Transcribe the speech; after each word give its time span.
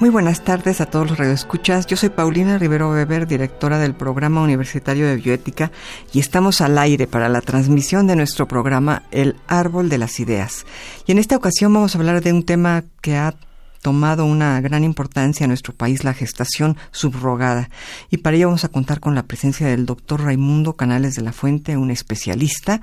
Muy 0.00 0.08
buenas 0.08 0.44
tardes 0.44 0.80
a 0.80 0.86
todos 0.86 1.10
los 1.10 1.18
radioescuchas. 1.18 1.86
Yo 1.86 1.94
soy 1.94 2.08
Paulina 2.08 2.56
Rivero 2.56 2.90
Weber, 2.90 3.26
directora 3.26 3.78
del 3.78 3.94
Programa 3.94 4.40
Universitario 4.40 5.06
de 5.06 5.16
Bioética, 5.16 5.72
y 6.14 6.20
estamos 6.20 6.62
al 6.62 6.78
aire 6.78 7.06
para 7.06 7.28
la 7.28 7.42
transmisión 7.42 8.06
de 8.06 8.16
nuestro 8.16 8.48
programa 8.48 9.02
El 9.10 9.36
Árbol 9.46 9.90
de 9.90 9.98
las 9.98 10.18
Ideas. 10.18 10.64
Y 11.06 11.12
en 11.12 11.18
esta 11.18 11.36
ocasión 11.36 11.74
vamos 11.74 11.94
a 11.94 11.98
hablar 11.98 12.22
de 12.22 12.32
un 12.32 12.44
tema 12.44 12.82
que 13.02 13.18
ha 13.18 13.34
tomado 13.82 14.24
una 14.24 14.58
gran 14.62 14.84
importancia 14.84 15.44
en 15.44 15.50
nuestro 15.50 15.74
país, 15.74 16.02
la 16.02 16.14
gestación 16.14 16.78
subrogada. 16.92 17.68
Y 18.08 18.16
para 18.16 18.38
ello 18.38 18.46
vamos 18.46 18.64
a 18.64 18.70
contar 18.70 19.00
con 19.00 19.14
la 19.14 19.24
presencia 19.24 19.66
del 19.66 19.84
doctor 19.84 20.22
Raimundo 20.22 20.76
Canales 20.76 21.14
de 21.14 21.20
la 21.20 21.34
Fuente, 21.34 21.76
un 21.76 21.90
especialista 21.90 22.80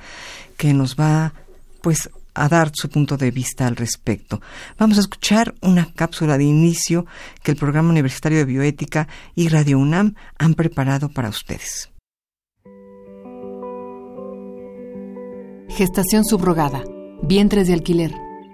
que 0.55 0.72
nos 0.75 0.95
va 0.95 1.34
pues 1.81 2.11
a 2.38 2.48
dar 2.48 2.72
su 2.73 2.90
punto 2.90 3.18
de 3.18 3.32
vista 3.32 3.68
al 3.68 3.76
respecto. 3.76 4.42
Vamos 4.78 4.98
a 4.98 5.02
escuchar 5.02 5.56
una 5.61 5.92
cápsula 5.94 6.38
de 6.38 6.44
inicio 6.44 7.06
que 7.44 7.52
el 7.52 7.58
Programa 7.58 7.89
Universitario 7.89 8.38
de 8.39 8.45
Bioética 8.45 9.08
y 9.36 9.50
Radio 9.50 9.80
UNAM 9.80 10.16
han 10.38 10.53
preparado 10.53 11.09
para 11.09 11.30
ustedes. 11.30 11.89
Gestación 15.70 16.23
subrogada, 16.23 16.84
vientres 17.23 17.67
de 17.67 17.73
alquiler, 17.73 18.14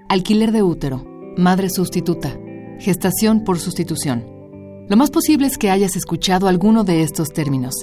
alquiler 0.10 0.52
de 0.52 0.64
útero, 0.64 1.06
madre 1.38 1.70
sustituta, 1.70 2.38
gestación 2.80 3.44
por 3.44 3.60
sustitución. 3.60 4.26
Lo 4.90 4.98
más 4.98 5.12
posible 5.12 5.48
es 5.48 5.58
que 5.58 5.72
hayas 5.72 5.96
escuchado 5.96 6.48
alguno 6.48 6.84
de 6.84 7.02
estos 7.04 7.30
términos. 7.30 7.76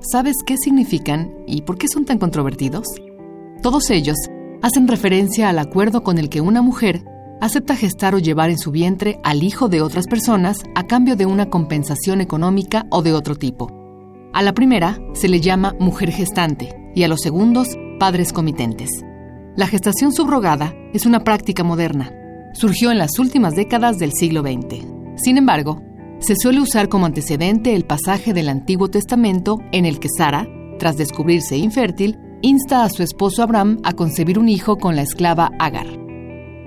¿Sabes 0.00 0.36
qué 0.46 0.56
significan 0.56 1.32
y 1.46 1.62
por 1.62 1.78
qué 1.78 1.88
son 1.88 2.04
tan 2.04 2.18
controvertidos? 2.18 2.86
Todos 3.62 3.90
ellos 3.90 4.16
hacen 4.66 4.88
referencia 4.88 5.48
al 5.48 5.60
acuerdo 5.60 6.02
con 6.02 6.18
el 6.18 6.28
que 6.28 6.40
una 6.40 6.60
mujer 6.60 7.04
acepta 7.40 7.76
gestar 7.76 8.16
o 8.16 8.18
llevar 8.18 8.50
en 8.50 8.58
su 8.58 8.72
vientre 8.72 9.20
al 9.22 9.44
hijo 9.44 9.68
de 9.68 9.80
otras 9.80 10.08
personas 10.08 10.58
a 10.74 10.88
cambio 10.88 11.14
de 11.14 11.24
una 11.24 11.46
compensación 11.50 12.20
económica 12.20 12.84
o 12.90 13.02
de 13.02 13.12
otro 13.12 13.36
tipo. 13.36 13.70
A 14.32 14.42
la 14.42 14.54
primera 14.54 14.98
se 15.14 15.28
le 15.28 15.40
llama 15.40 15.76
mujer 15.78 16.10
gestante 16.10 16.74
y 16.96 17.04
a 17.04 17.08
los 17.08 17.20
segundos 17.20 17.68
padres 18.00 18.32
comitentes. 18.32 18.90
La 19.54 19.68
gestación 19.68 20.12
subrogada 20.12 20.74
es 20.92 21.06
una 21.06 21.22
práctica 21.22 21.62
moderna. 21.62 22.12
Surgió 22.52 22.90
en 22.90 22.98
las 22.98 23.20
últimas 23.20 23.54
décadas 23.54 23.98
del 23.98 24.12
siglo 24.14 24.42
XX. 24.42 24.84
Sin 25.14 25.38
embargo, 25.38 25.80
se 26.18 26.34
suele 26.34 26.60
usar 26.60 26.88
como 26.88 27.06
antecedente 27.06 27.76
el 27.76 27.84
pasaje 27.84 28.32
del 28.32 28.48
Antiguo 28.48 28.88
Testamento 28.88 29.58
en 29.70 29.86
el 29.86 30.00
que 30.00 30.08
Sara, 30.08 30.48
tras 30.80 30.96
descubrirse 30.96 31.56
infértil, 31.56 32.18
insta 32.46 32.84
a 32.84 32.90
su 32.90 33.02
esposo 33.02 33.42
Abraham 33.42 33.80
a 33.82 33.94
concebir 33.94 34.38
un 34.38 34.48
hijo 34.48 34.78
con 34.78 34.94
la 34.94 35.02
esclava 35.02 35.50
Agar. 35.58 35.86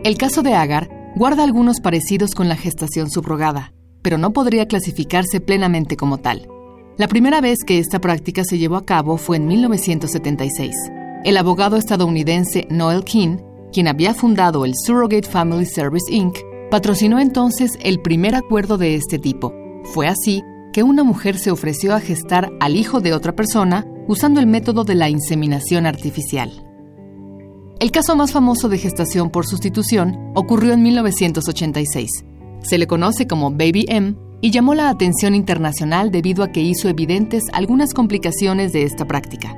El 0.03 0.17
caso 0.17 0.43
de 0.43 0.53
Agar 0.53 0.89
guarda 1.15 1.43
algunos 1.43 1.79
parecidos 1.79 2.35
con 2.35 2.49
la 2.49 2.57
gestación 2.57 3.09
subrogada, 3.09 3.71
pero 4.01 4.17
no 4.17 4.33
podría 4.33 4.67
clasificarse 4.67 5.39
plenamente 5.39 5.95
como 5.95 6.17
tal. 6.17 6.49
La 6.97 7.07
primera 7.07 7.39
vez 7.39 7.59
que 7.65 7.79
esta 7.79 8.01
práctica 8.01 8.43
se 8.43 8.57
llevó 8.57 8.75
a 8.75 8.85
cabo 8.85 9.15
fue 9.15 9.37
en 9.37 9.47
1976. 9.47 10.75
El 11.23 11.37
abogado 11.37 11.77
estadounidense 11.77 12.67
Noel 12.69 13.05
King, 13.05 13.37
quien 13.71 13.87
había 13.87 14.13
fundado 14.13 14.65
el 14.65 14.73
Surrogate 14.75 15.29
Family 15.29 15.65
Service 15.65 16.13
Inc., 16.13 16.39
patrocinó 16.69 17.19
entonces 17.19 17.71
el 17.81 18.01
primer 18.01 18.35
acuerdo 18.35 18.77
de 18.77 18.95
este 18.95 19.17
tipo. 19.17 19.53
Fue 19.93 20.07
así 20.07 20.43
que 20.79 20.83
una 20.83 21.03
mujer 21.03 21.37
se 21.37 21.51
ofreció 21.51 21.93
a 21.93 21.99
gestar 21.99 22.53
al 22.61 22.77
hijo 22.77 23.01
de 23.01 23.11
otra 23.11 23.35
persona 23.35 23.85
usando 24.07 24.39
el 24.39 24.47
método 24.47 24.85
de 24.85 24.95
la 24.95 25.09
inseminación 25.09 25.85
artificial. 25.85 26.65
El 27.81 27.91
caso 27.91 28.15
más 28.15 28.31
famoso 28.31 28.69
de 28.69 28.77
gestación 28.77 29.29
por 29.29 29.45
sustitución 29.45 30.31
ocurrió 30.35 30.71
en 30.71 30.81
1986. 30.81 32.09
Se 32.61 32.77
le 32.77 32.87
conoce 32.87 33.27
como 33.27 33.51
Baby 33.51 33.87
M 33.89 34.15
y 34.39 34.51
llamó 34.51 34.73
la 34.73 34.87
atención 34.87 35.35
internacional 35.35 36.11
debido 36.11 36.45
a 36.45 36.51
que 36.53 36.61
hizo 36.61 36.87
evidentes 36.87 37.43
algunas 37.51 37.93
complicaciones 37.93 38.71
de 38.71 38.83
esta 38.83 39.05
práctica. 39.05 39.53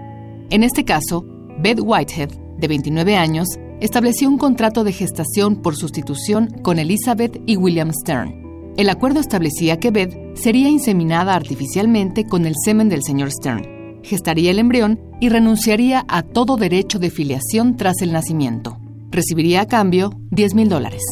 En 0.50 0.64
este 0.64 0.86
caso, 0.86 1.24
Beth 1.60 1.81
Whitehead, 1.84 2.31
de 2.58 2.68
29 2.68 3.16
años, 3.16 3.48
estableció 3.80 4.28
un 4.28 4.40
contrato 4.40 4.84
de 4.84 4.92
gestación 4.92 5.62
por 5.62 5.76
sustitución 5.76 6.48
con 6.64 6.80
Elizabeth 6.80 7.40
y 7.46 7.58
William 7.58 7.92
Stern. 7.94 8.41
El 8.78 8.90
acuerdo 8.90 9.20
establecía 9.20 9.80
que 9.80 9.92
Beth 9.92 10.16
sería 10.36 10.70
inseminada 10.70 11.36
artificialmente 11.36 12.26
con 12.26 12.46
el 12.46 12.56
semen 12.64 12.90
del 12.90 13.04
señor 13.04 13.32
Stern 13.32 13.82
gestaría 14.04 14.52
el 14.52 14.59
embrión 14.59 15.00
y 15.20 15.30
renunciaría 15.30 16.06
a 16.08 16.24
todo 16.24 16.58
derecho 16.58 17.00
de 17.00 17.10
filiación 17.10 17.78
tras 17.78 18.02
el 18.02 18.12
nacimiento. 18.12 18.80
Recibiría 19.12 19.62
a 19.62 19.68
cambio 19.68 20.14
10 20.31 20.56
mil 20.56 20.70
dólares. 20.70 21.04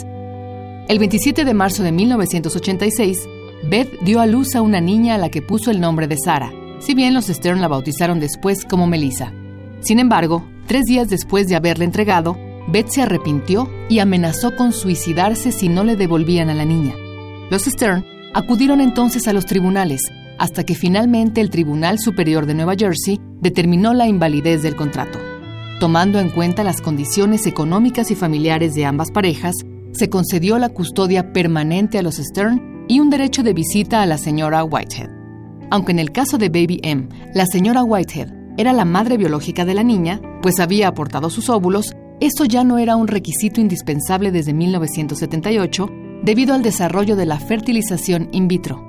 El 0.87 0.99
27 0.99 1.45
de 1.45 1.53
marzo 1.53 1.83
de 1.83 1.91
1986, 1.91 3.27
Beth 3.69 3.99
dio 4.01 4.21
a 4.21 4.25
luz 4.25 4.55
a 4.55 4.61
una 4.61 4.81
niña 4.81 5.15
a 5.15 5.17
la 5.17 5.29
que 5.29 5.41
puso 5.41 5.69
el 5.69 5.79
nombre 5.79 6.07
de 6.07 6.17
Sara, 6.17 6.51
si 6.79 6.95
bien 6.95 7.13
los 7.13 7.27
Stern 7.27 7.61
la 7.61 7.67
bautizaron 7.67 8.19
después 8.19 8.65
como 8.65 8.87
Melissa. 8.87 9.33
Sin 9.81 9.99
embargo, 9.99 10.45
tres 10.65 10.85
días 10.85 11.09
después 11.09 11.47
de 11.47 11.55
haberla 11.55 11.85
entregado, 11.85 12.37
Beth 12.67 12.89
se 12.89 13.01
arrepintió 13.01 13.69
y 13.89 13.99
amenazó 13.99 14.55
con 14.55 14.71
suicidarse 14.71 15.51
si 15.51 15.69
no 15.69 15.83
le 15.83 15.95
devolvían 15.95 16.49
a 16.49 16.55
la 16.55 16.65
niña. 16.65 16.95
Los 17.49 17.63
Stern 17.63 18.05
acudieron 18.35 18.79
entonces 18.79 19.27
a 19.27 19.33
los 19.33 19.45
tribunales, 19.45 20.01
hasta 20.37 20.63
que 20.63 20.75
finalmente 20.75 21.41
el 21.41 21.49
Tribunal 21.49 21.97
Superior 21.97 22.45
de 22.45 22.53
Nueva 22.53 22.75
Jersey 22.77 23.19
determinó 23.41 23.93
la 23.95 24.07
invalidez 24.07 24.61
del 24.61 24.75
contrato. 24.75 25.17
Tomando 25.79 26.19
en 26.19 26.29
cuenta 26.29 26.63
las 26.63 26.79
condiciones 26.79 27.47
económicas 27.47 28.11
y 28.11 28.15
familiares 28.15 28.75
de 28.75 28.85
ambas 28.85 29.09
parejas, 29.09 29.55
se 29.93 30.09
concedió 30.09 30.59
la 30.59 30.69
custodia 30.69 31.33
permanente 31.33 31.97
a 31.97 32.03
los 32.03 32.17
Stern 32.17 32.85
y 32.87 32.99
un 32.99 33.09
derecho 33.09 33.41
de 33.41 33.53
visita 33.53 34.03
a 34.03 34.05
la 34.05 34.19
señora 34.19 34.63
Whitehead. 34.63 35.09
Aunque 35.71 35.91
en 35.91 35.99
el 35.99 36.11
caso 36.11 36.37
de 36.37 36.49
Baby 36.49 36.79
M, 36.83 37.09
la 37.33 37.47
señora 37.47 37.83
Whitehead 37.83 38.31
era 38.57 38.73
la 38.73 38.85
madre 38.85 39.17
biológica 39.17 39.65
de 39.65 39.73
la 39.73 39.83
niña, 39.83 40.21
pues 40.41 40.59
había 40.59 40.87
aportado 40.87 41.29
sus 41.29 41.49
óvulos, 41.49 41.95
esto 42.19 42.45
ya 42.45 42.63
no 42.63 42.77
era 42.77 42.95
un 42.95 43.07
requisito 43.07 43.59
indispensable 43.61 44.31
desde 44.31 44.53
1978 44.53 45.89
debido 46.23 46.53
al 46.53 46.63
desarrollo 46.63 47.15
de 47.15 47.25
la 47.25 47.39
fertilización 47.39 48.29
in 48.31 48.47
vitro. 48.47 48.83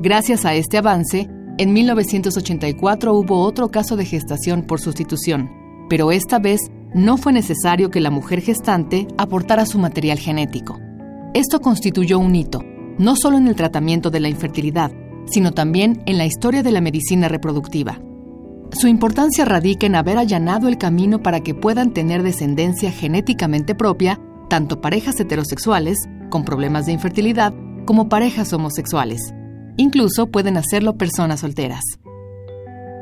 Gracias 0.00 0.44
a 0.44 0.54
este 0.54 0.78
avance, 0.78 1.28
en 1.58 1.72
1984 1.72 3.14
hubo 3.14 3.40
otro 3.40 3.70
caso 3.70 3.96
de 3.96 4.04
gestación 4.04 4.62
por 4.62 4.80
sustitución, 4.80 5.50
pero 5.88 6.10
esta 6.10 6.38
vez 6.38 6.60
no 6.94 7.16
fue 7.16 7.32
necesario 7.32 7.90
que 7.90 8.00
la 8.00 8.10
mujer 8.10 8.40
gestante 8.40 9.06
aportara 9.16 9.66
su 9.66 9.78
material 9.78 10.18
genético. 10.18 10.78
Esto 11.34 11.60
constituyó 11.60 12.18
un 12.18 12.34
hito, 12.34 12.62
no 12.98 13.16
solo 13.16 13.38
en 13.38 13.46
el 13.46 13.56
tratamiento 13.56 14.10
de 14.10 14.20
la 14.20 14.28
infertilidad, 14.28 14.92
sino 15.26 15.52
también 15.52 16.02
en 16.06 16.18
la 16.18 16.26
historia 16.26 16.62
de 16.62 16.72
la 16.72 16.80
medicina 16.80 17.28
reproductiva. 17.28 18.00
Su 18.72 18.88
importancia 18.88 19.44
radica 19.44 19.86
en 19.86 19.94
haber 19.94 20.18
allanado 20.18 20.68
el 20.68 20.78
camino 20.78 21.22
para 21.22 21.40
que 21.40 21.54
puedan 21.54 21.92
tener 21.92 22.22
descendencia 22.22 22.90
genéticamente 22.90 23.74
propia 23.74 24.18
tanto 24.48 24.80
parejas 24.80 25.18
heterosexuales 25.20 25.96
con 26.32 26.44
problemas 26.44 26.86
de 26.86 26.92
infertilidad 26.92 27.52
como 27.84 28.08
parejas 28.08 28.52
homosexuales. 28.54 29.20
Incluso 29.76 30.28
pueden 30.28 30.56
hacerlo 30.56 30.96
personas 30.96 31.40
solteras. 31.40 31.84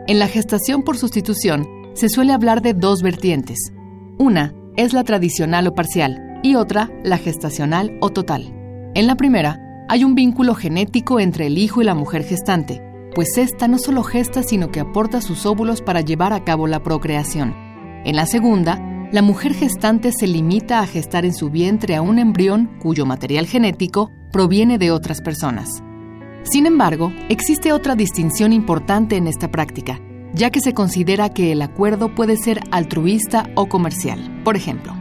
En 0.08 0.18
la 0.18 0.26
gestación 0.26 0.82
por 0.82 0.98
sustitución 0.98 1.66
se 1.94 2.08
suele 2.08 2.32
hablar 2.32 2.60
de 2.60 2.74
dos 2.74 3.02
vertientes. 3.02 3.72
Una 4.18 4.52
es 4.76 4.92
la 4.92 5.04
tradicional 5.04 5.68
o 5.68 5.74
parcial 5.74 6.40
y 6.42 6.56
otra 6.56 6.90
la 7.04 7.18
gestacional 7.18 7.96
o 8.00 8.10
total. 8.10 8.52
En 8.94 9.06
la 9.06 9.14
primera, 9.14 9.60
hay 9.88 10.02
un 10.02 10.16
vínculo 10.16 10.56
genético 10.56 11.20
entre 11.20 11.46
el 11.46 11.56
hijo 11.56 11.80
y 11.80 11.84
la 11.84 11.94
mujer 11.94 12.24
gestante, 12.24 12.82
pues 13.14 13.38
ésta 13.38 13.68
no 13.68 13.78
solo 13.78 14.02
gesta 14.02 14.42
sino 14.42 14.72
que 14.72 14.80
aporta 14.80 15.20
sus 15.20 15.46
óvulos 15.46 15.82
para 15.82 16.00
llevar 16.00 16.32
a 16.32 16.42
cabo 16.42 16.66
la 16.66 16.82
procreación. 16.82 17.54
En 18.04 18.16
la 18.16 18.26
segunda, 18.26 18.89
la 19.12 19.22
mujer 19.22 19.54
gestante 19.54 20.12
se 20.12 20.28
limita 20.28 20.80
a 20.80 20.86
gestar 20.86 21.24
en 21.24 21.34
su 21.34 21.50
vientre 21.50 21.96
a 21.96 22.02
un 22.02 22.18
embrión 22.20 22.70
cuyo 22.80 23.06
material 23.06 23.46
genético 23.46 24.12
proviene 24.30 24.78
de 24.78 24.92
otras 24.92 25.20
personas. 25.20 25.82
Sin 26.44 26.64
embargo, 26.64 27.12
existe 27.28 27.72
otra 27.72 27.96
distinción 27.96 28.52
importante 28.52 29.16
en 29.16 29.26
esta 29.26 29.50
práctica, 29.50 30.00
ya 30.32 30.50
que 30.50 30.60
se 30.60 30.74
considera 30.74 31.28
que 31.30 31.50
el 31.50 31.60
acuerdo 31.60 32.14
puede 32.14 32.36
ser 32.36 32.60
altruista 32.70 33.50
o 33.56 33.68
comercial. 33.68 34.42
Por 34.44 34.56
ejemplo, 34.56 34.94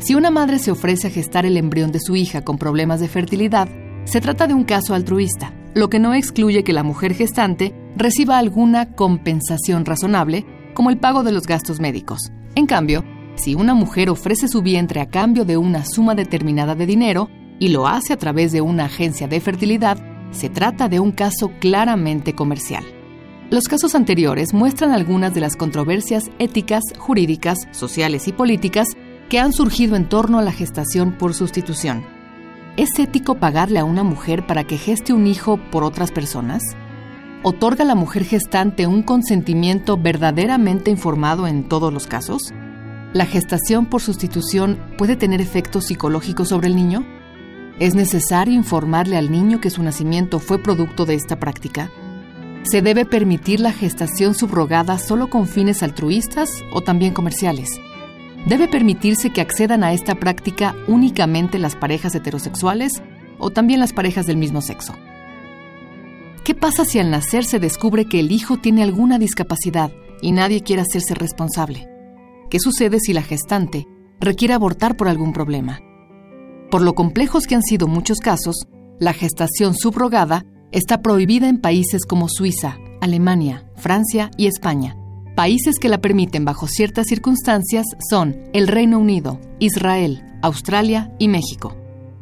Si 0.00 0.16
una 0.16 0.32
madre 0.32 0.58
se 0.58 0.72
ofrece 0.72 1.06
a 1.06 1.10
gestar 1.10 1.46
el 1.46 1.56
embrión 1.56 1.92
de 1.92 2.00
su 2.00 2.16
hija 2.16 2.42
con 2.42 2.58
problemas 2.58 2.98
de 2.98 3.06
fertilidad, 3.06 3.68
se 4.02 4.20
trata 4.20 4.48
de 4.48 4.54
un 4.54 4.64
caso 4.64 4.94
altruista, 4.94 5.54
lo 5.74 5.88
que 5.90 6.00
no 6.00 6.12
excluye 6.12 6.64
que 6.64 6.72
la 6.72 6.82
mujer 6.82 7.14
gestante 7.14 7.72
reciba 7.96 8.38
alguna 8.38 8.94
compensación 8.96 9.84
razonable, 9.84 10.44
como 10.74 10.90
el 10.90 10.98
pago 10.98 11.22
de 11.22 11.30
los 11.30 11.46
gastos 11.46 11.78
médicos. 11.78 12.32
En 12.56 12.66
cambio, 12.66 13.04
si 13.42 13.56
una 13.56 13.74
mujer 13.74 14.08
ofrece 14.08 14.46
su 14.46 14.62
vientre 14.62 15.00
a 15.00 15.08
cambio 15.08 15.44
de 15.44 15.56
una 15.56 15.84
suma 15.84 16.14
determinada 16.14 16.76
de 16.76 16.86
dinero 16.86 17.28
y 17.58 17.68
lo 17.68 17.88
hace 17.88 18.12
a 18.12 18.16
través 18.16 18.52
de 18.52 18.60
una 18.60 18.84
agencia 18.84 19.26
de 19.26 19.40
fertilidad, 19.40 19.98
se 20.30 20.48
trata 20.48 20.88
de 20.88 21.00
un 21.00 21.10
caso 21.10 21.50
claramente 21.58 22.34
comercial. 22.34 22.84
Los 23.50 23.66
casos 23.66 23.96
anteriores 23.96 24.54
muestran 24.54 24.92
algunas 24.92 25.34
de 25.34 25.40
las 25.40 25.56
controversias 25.56 26.30
éticas, 26.38 26.84
jurídicas, 26.96 27.58
sociales 27.72 28.28
y 28.28 28.32
políticas 28.32 28.86
que 29.28 29.40
han 29.40 29.52
surgido 29.52 29.96
en 29.96 30.08
torno 30.08 30.38
a 30.38 30.42
la 30.42 30.52
gestación 30.52 31.18
por 31.18 31.34
sustitución. 31.34 32.04
¿Es 32.76 32.96
ético 32.98 33.34
pagarle 33.34 33.80
a 33.80 33.84
una 33.84 34.04
mujer 34.04 34.46
para 34.46 34.62
que 34.64 34.78
geste 34.78 35.12
un 35.12 35.26
hijo 35.26 35.58
por 35.72 35.82
otras 35.82 36.12
personas? 36.12 36.62
¿Otorga 37.42 37.84
la 37.84 37.96
mujer 37.96 38.24
gestante 38.24 38.86
un 38.86 39.02
consentimiento 39.02 39.96
verdaderamente 39.96 40.92
informado 40.92 41.48
en 41.48 41.68
todos 41.68 41.92
los 41.92 42.06
casos? 42.06 42.52
¿La 43.12 43.26
gestación 43.26 43.84
por 43.84 44.00
sustitución 44.00 44.80
puede 44.96 45.16
tener 45.16 45.42
efectos 45.42 45.84
psicológicos 45.84 46.48
sobre 46.48 46.68
el 46.68 46.76
niño? 46.76 47.04
¿Es 47.78 47.94
necesario 47.94 48.54
informarle 48.54 49.18
al 49.18 49.30
niño 49.30 49.60
que 49.60 49.68
su 49.68 49.82
nacimiento 49.82 50.38
fue 50.38 50.62
producto 50.62 51.04
de 51.04 51.14
esta 51.14 51.38
práctica? 51.38 51.90
¿Se 52.62 52.80
debe 52.80 53.04
permitir 53.04 53.60
la 53.60 53.72
gestación 53.72 54.34
subrogada 54.34 54.96
solo 54.96 55.28
con 55.28 55.46
fines 55.46 55.82
altruistas 55.82 56.62
o 56.72 56.80
también 56.80 57.12
comerciales? 57.12 57.78
¿Debe 58.46 58.66
permitirse 58.66 59.28
que 59.28 59.42
accedan 59.42 59.84
a 59.84 59.92
esta 59.92 60.14
práctica 60.14 60.74
únicamente 60.88 61.58
las 61.58 61.76
parejas 61.76 62.14
heterosexuales 62.14 63.02
o 63.38 63.50
también 63.50 63.80
las 63.80 63.92
parejas 63.92 64.26
del 64.26 64.38
mismo 64.38 64.62
sexo? 64.62 64.94
¿Qué 66.44 66.54
pasa 66.54 66.86
si 66.86 66.98
al 66.98 67.10
nacer 67.10 67.44
se 67.44 67.58
descubre 67.58 68.06
que 68.06 68.20
el 68.20 68.32
hijo 68.32 68.56
tiene 68.56 68.82
alguna 68.82 69.18
discapacidad 69.18 69.92
y 70.22 70.32
nadie 70.32 70.62
quiere 70.62 70.80
hacerse 70.80 71.14
responsable? 71.14 71.91
¿Qué 72.52 72.60
sucede 72.60 73.00
si 73.00 73.14
la 73.14 73.22
gestante 73.22 73.88
requiere 74.20 74.52
abortar 74.52 74.98
por 74.98 75.08
algún 75.08 75.32
problema? 75.32 75.80
Por 76.70 76.82
lo 76.82 76.94
complejos 76.94 77.46
que 77.46 77.54
han 77.54 77.62
sido 77.62 77.88
muchos 77.88 78.18
casos, 78.18 78.66
la 79.00 79.14
gestación 79.14 79.74
subrogada 79.74 80.44
está 80.70 81.00
prohibida 81.00 81.48
en 81.48 81.62
países 81.62 82.04
como 82.04 82.28
Suiza, 82.28 82.76
Alemania, 83.00 83.64
Francia 83.76 84.30
y 84.36 84.48
España. 84.48 84.98
Países 85.34 85.78
que 85.78 85.88
la 85.88 86.02
permiten 86.02 86.44
bajo 86.44 86.66
ciertas 86.66 87.06
circunstancias 87.06 87.86
son 88.10 88.36
el 88.52 88.68
Reino 88.68 88.98
Unido, 88.98 89.40
Israel, 89.58 90.22
Australia 90.42 91.10
y 91.18 91.28
México. 91.28 91.74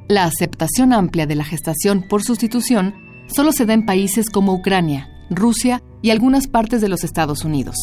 La 0.07 0.27
aceptación 0.27 0.93
amplia 0.93 1.27
de 1.27 1.35
la 1.35 1.45
gestación 1.45 2.07
por 2.09 2.23
sustitución 2.23 2.95
solo 3.27 3.51
se 3.51 3.67
da 3.67 3.75
en 3.75 3.85
países 3.85 4.31
como 4.31 4.55
Ucrania, 4.55 5.09
Rusia 5.29 5.83
y 6.03 6.11
algunas 6.11 6.47
partes 6.47 6.81
de 6.81 6.89
los 6.89 7.03
Estados 7.03 7.45
Unidos. 7.45 7.75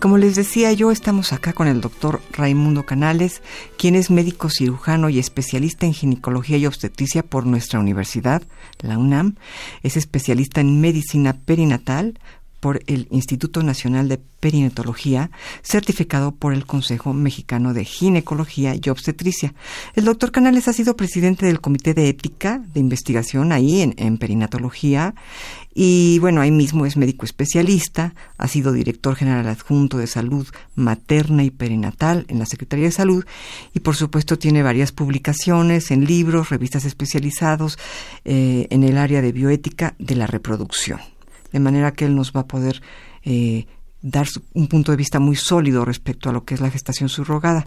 Como 0.00 0.16
les 0.16 0.34
decía 0.34 0.72
yo, 0.72 0.92
estamos 0.92 1.34
acá 1.34 1.52
con 1.52 1.68
el 1.68 1.82
doctor 1.82 2.22
Raimundo 2.32 2.86
Canales, 2.86 3.42
quien 3.76 3.94
es 3.94 4.10
médico 4.10 4.48
cirujano 4.48 5.10
y 5.10 5.18
especialista 5.18 5.84
en 5.84 5.92
ginecología 5.92 6.56
y 6.56 6.64
obstetricia 6.64 7.22
por 7.22 7.44
nuestra 7.44 7.80
universidad, 7.80 8.42
la 8.78 8.96
UNAM. 8.96 9.34
Es 9.82 9.98
especialista 9.98 10.62
en 10.62 10.80
medicina 10.80 11.34
perinatal, 11.34 12.18
por 12.60 12.82
el 12.86 13.08
Instituto 13.10 13.62
Nacional 13.62 14.08
de 14.08 14.18
Perinatología, 14.18 15.30
certificado 15.62 16.32
por 16.32 16.54
el 16.54 16.66
Consejo 16.66 17.12
Mexicano 17.12 17.74
de 17.74 17.84
Ginecología 17.84 18.74
y 18.74 18.88
Obstetricia. 18.88 19.54
El 19.94 20.04
doctor 20.04 20.30
Canales 20.30 20.68
ha 20.68 20.72
sido 20.72 20.96
presidente 20.96 21.46
del 21.46 21.60
Comité 21.60 21.94
de 21.94 22.08
Ética 22.08 22.62
de 22.72 22.80
Investigación 22.80 23.52
ahí 23.52 23.80
en, 23.80 23.94
en 23.98 24.18
Perinatología 24.18 25.14
y 25.74 26.18
bueno, 26.18 26.40
ahí 26.40 26.50
mismo 26.50 26.84
es 26.84 26.96
médico 26.96 27.24
especialista, 27.24 28.14
ha 28.38 28.48
sido 28.48 28.72
director 28.72 29.14
general 29.14 29.46
adjunto 29.48 29.98
de 29.98 30.06
salud 30.06 30.46
materna 30.74 31.44
y 31.44 31.50
perinatal 31.50 32.24
en 32.28 32.38
la 32.38 32.46
Secretaría 32.46 32.86
de 32.86 32.92
Salud 32.92 33.24
y 33.72 33.80
por 33.80 33.96
supuesto 33.96 34.38
tiene 34.38 34.62
varias 34.62 34.92
publicaciones 34.92 35.90
en 35.90 36.04
libros, 36.04 36.50
revistas 36.50 36.84
especializados 36.84 37.78
eh, 38.24 38.66
en 38.70 38.84
el 38.84 38.98
área 38.98 39.22
de 39.22 39.32
bioética 39.32 39.94
de 39.98 40.16
la 40.16 40.26
reproducción 40.26 41.00
de 41.52 41.60
manera 41.60 41.92
que 41.92 42.04
él 42.04 42.14
nos 42.14 42.32
va 42.32 42.40
a 42.40 42.46
poder 42.46 42.82
eh, 43.24 43.66
dar 44.02 44.26
un 44.54 44.68
punto 44.68 44.92
de 44.92 44.96
vista 44.96 45.18
muy 45.18 45.36
sólido 45.36 45.84
respecto 45.84 46.28
a 46.30 46.32
lo 46.32 46.44
que 46.44 46.54
es 46.54 46.60
la 46.60 46.70
gestación 46.70 47.08
subrogada. 47.08 47.66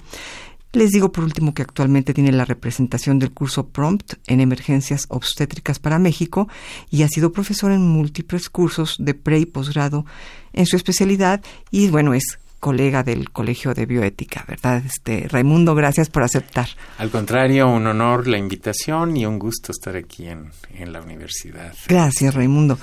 Les 0.74 0.90
digo 0.90 1.12
por 1.12 1.24
último 1.24 1.54
que 1.54 1.62
actualmente 1.62 2.16
tiene 2.16 2.32
la 2.32 2.46
representación 2.46 3.20
del 3.20 3.32
curso 3.32 3.68
Prompt 3.68 4.14
en 4.26 4.40
emergencias 4.40 5.06
obstétricas 5.10 5.78
para 5.78 6.00
México 6.00 6.50
y 6.90 7.04
ha 7.04 7.08
sido 7.08 7.32
profesor 7.32 7.72
en 7.72 7.88
múltiples 7.88 8.50
cursos 8.50 8.96
de 8.98 9.14
pre 9.14 9.38
y 9.38 9.46
posgrado 9.46 10.04
en 10.52 10.66
su 10.66 10.76
especialidad 10.76 11.44
y 11.70 11.90
bueno, 11.90 12.16
es 12.16 12.40
colega 12.60 13.04
del 13.04 13.30
Colegio 13.30 13.74
de 13.74 13.86
Bioética, 13.86 14.46
¿verdad? 14.48 14.82
Este 14.86 15.28
Raimundo, 15.28 15.76
gracias 15.76 16.10
por 16.10 16.24
aceptar. 16.24 16.70
Al 16.98 17.12
contrario, 17.12 17.68
un 17.70 17.86
honor 17.86 18.26
la 18.26 18.38
invitación 18.38 19.18
y 19.18 19.26
un 19.26 19.38
gusto 19.38 19.74
estar 19.74 19.98
aquí 19.98 20.28
en, 20.28 20.50
en 20.74 20.94
la 20.94 21.02
universidad. 21.02 21.74
Gracias, 21.90 22.34
Raimundo. 22.34 22.80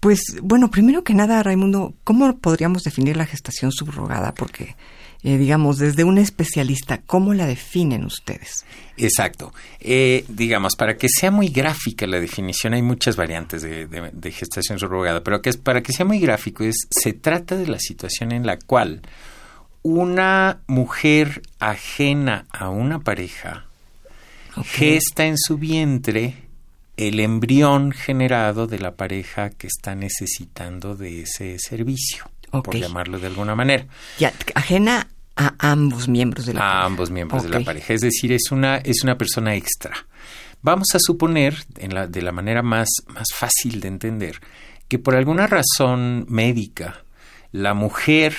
Pues 0.00 0.20
bueno, 0.42 0.70
primero 0.70 1.02
que 1.02 1.14
nada, 1.14 1.42
Raimundo, 1.42 1.94
¿cómo 2.04 2.36
podríamos 2.38 2.82
definir 2.82 3.16
la 3.16 3.26
gestación 3.26 3.72
subrogada? 3.72 4.34
Porque, 4.34 4.76
eh, 5.22 5.38
digamos, 5.38 5.78
desde 5.78 6.04
un 6.04 6.18
especialista, 6.18 7.00
¿cómo 7.06 7.34
la 7.34 7.46
definen 7.46 8.04
ustedes? 8.04 8.64
Exacto. 8.96 9.52
Eh, 9.80 10.24
digamos, 10.28 10.76
para 10.76 10.96
que 10.96 11.08
sea 11.08 11.30
muy 11.30 11.48
gráfica 11.48 12.06
la 12.06 12.20
definición, 12.20 12.74
hay 12.74 12.82
muchas 12.82 13.16
variantes 13.16 13.62
de, 13.62 14.32
gestación 14.32 14.78
subrogada, 14.78 15.22
pero 15.22 15.40
que 15.40 15.50
es, 15.50 15.56
para 15.56 15.82
que 15.82 15.92
sea 15.92 16.04
muy 16.04 16.20
gráfico, 16.20 16.62
es, 16.62 16.76
se 16.90 17.12
trata 17.14 17.56
de 17.56 17.66
la 17.66 17.78
situación 17.78 18.32
en 18.32 18.46
la 18.46 18.58
cual 18.58 19.02
una 19.82 20.60
mujer 20.66 21.42
ajena 21.58 22.46
a 22.50 22.68
una 22.68 23.00
pareja 23.00 23.66
gesta 24.64 25.26
en 25.26 25.36
su 25.38 25.58
vientre 25.58 26.45
el 26.96 27.20
embrión 27.20 27.92
generado 27.92 28.66
de 28.66 28.78
la 28.78 28.94
pareja 28.94 29.50
que 29.50 29.66
está 29.66 29.94
necesitando 29.94 30.96
de 30.96 31.22
ese 31.22 31.58
servicio, 31.58 32.30
por 32.50 32.74
llamarlo 32.74 33.18
de 33.18 33.26
alguna 33.26 33.54
manera. 33.54 33.86
Ya, 34.18 34.32
ajena 34.54 35.08
a 35.36 35.54
ambos 35.58 36.08
miembros 36.08 36.46
de 36.46 36.54
la 36.54 36.60
pareja. 36.60 36.80
A 36.80 36.86
ambos 36.86 37.10
miembros 37.10 37.42
de 37.42 37.50
la 37.50 37.60
pareja, 37.60 37.92
es 37.92 38.00
decir, 38.00 38.32
es 38.32 38.50
una, 38.50 38.78
es 38.78 39.02
una 39.02 39.18
persona 39.18 39.54
extra. 39.54 39.92
Vamos 40.62 40.88
a 40.94 40.98
suponer, 40.98 41.54
en 41.76 41.94
la, 41.94 42.06
de 42.06 42.22
la 42.22 42.32
manera 42.32 42.62
más, 42.62 42.88
más 43.08 43.28
fácil 43.34 43.80
de 43.80 43.88
entender, 43.88 44.40
que 44.88 44.98
por 44.98 45.14
alguna 45.14 45.46
razón 45.46 46.24
médica 46.28 47.04
la 47.52 47.74
mujer 47.74 48.34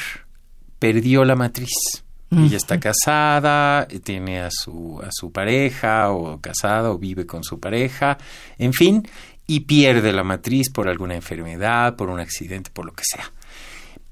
perdió 0.79 1.25
la 1.25 1.35
matriz 1.35 2.03
ella 2.29 2.57
está 2.57 2.79
casada, 2.79 3.87
tiene 4.03 4.41
a 4.41 4.49
su, 4.51 4.99
a 5.01 5.09
su 5.11 5.31
pareja, 5.31 6.11
o 6.11 6.41
casada, 6.41 6.91
o 6.91 6.97
vive 6.97 7.25
con 7.25 7.43
su 7.43 7.59
pareja, 7.59 8.17
en 8.57 8.73
fin, 8.73 9.07
y 9.47 9.61
pierde 9.61 10.11
la 10.11 10.23
matriz 10.23 10.69
por 10.69 10.89
alguna 10.89 11.15
enfermedad, 11.15 11.95
por 11.95 12.09
un 12.09 12.19
accidente, 12.19 12.69
por 12.69 12.85
lo 12.85 12.93
que 12.93 13.03
sea. 13.05 13.31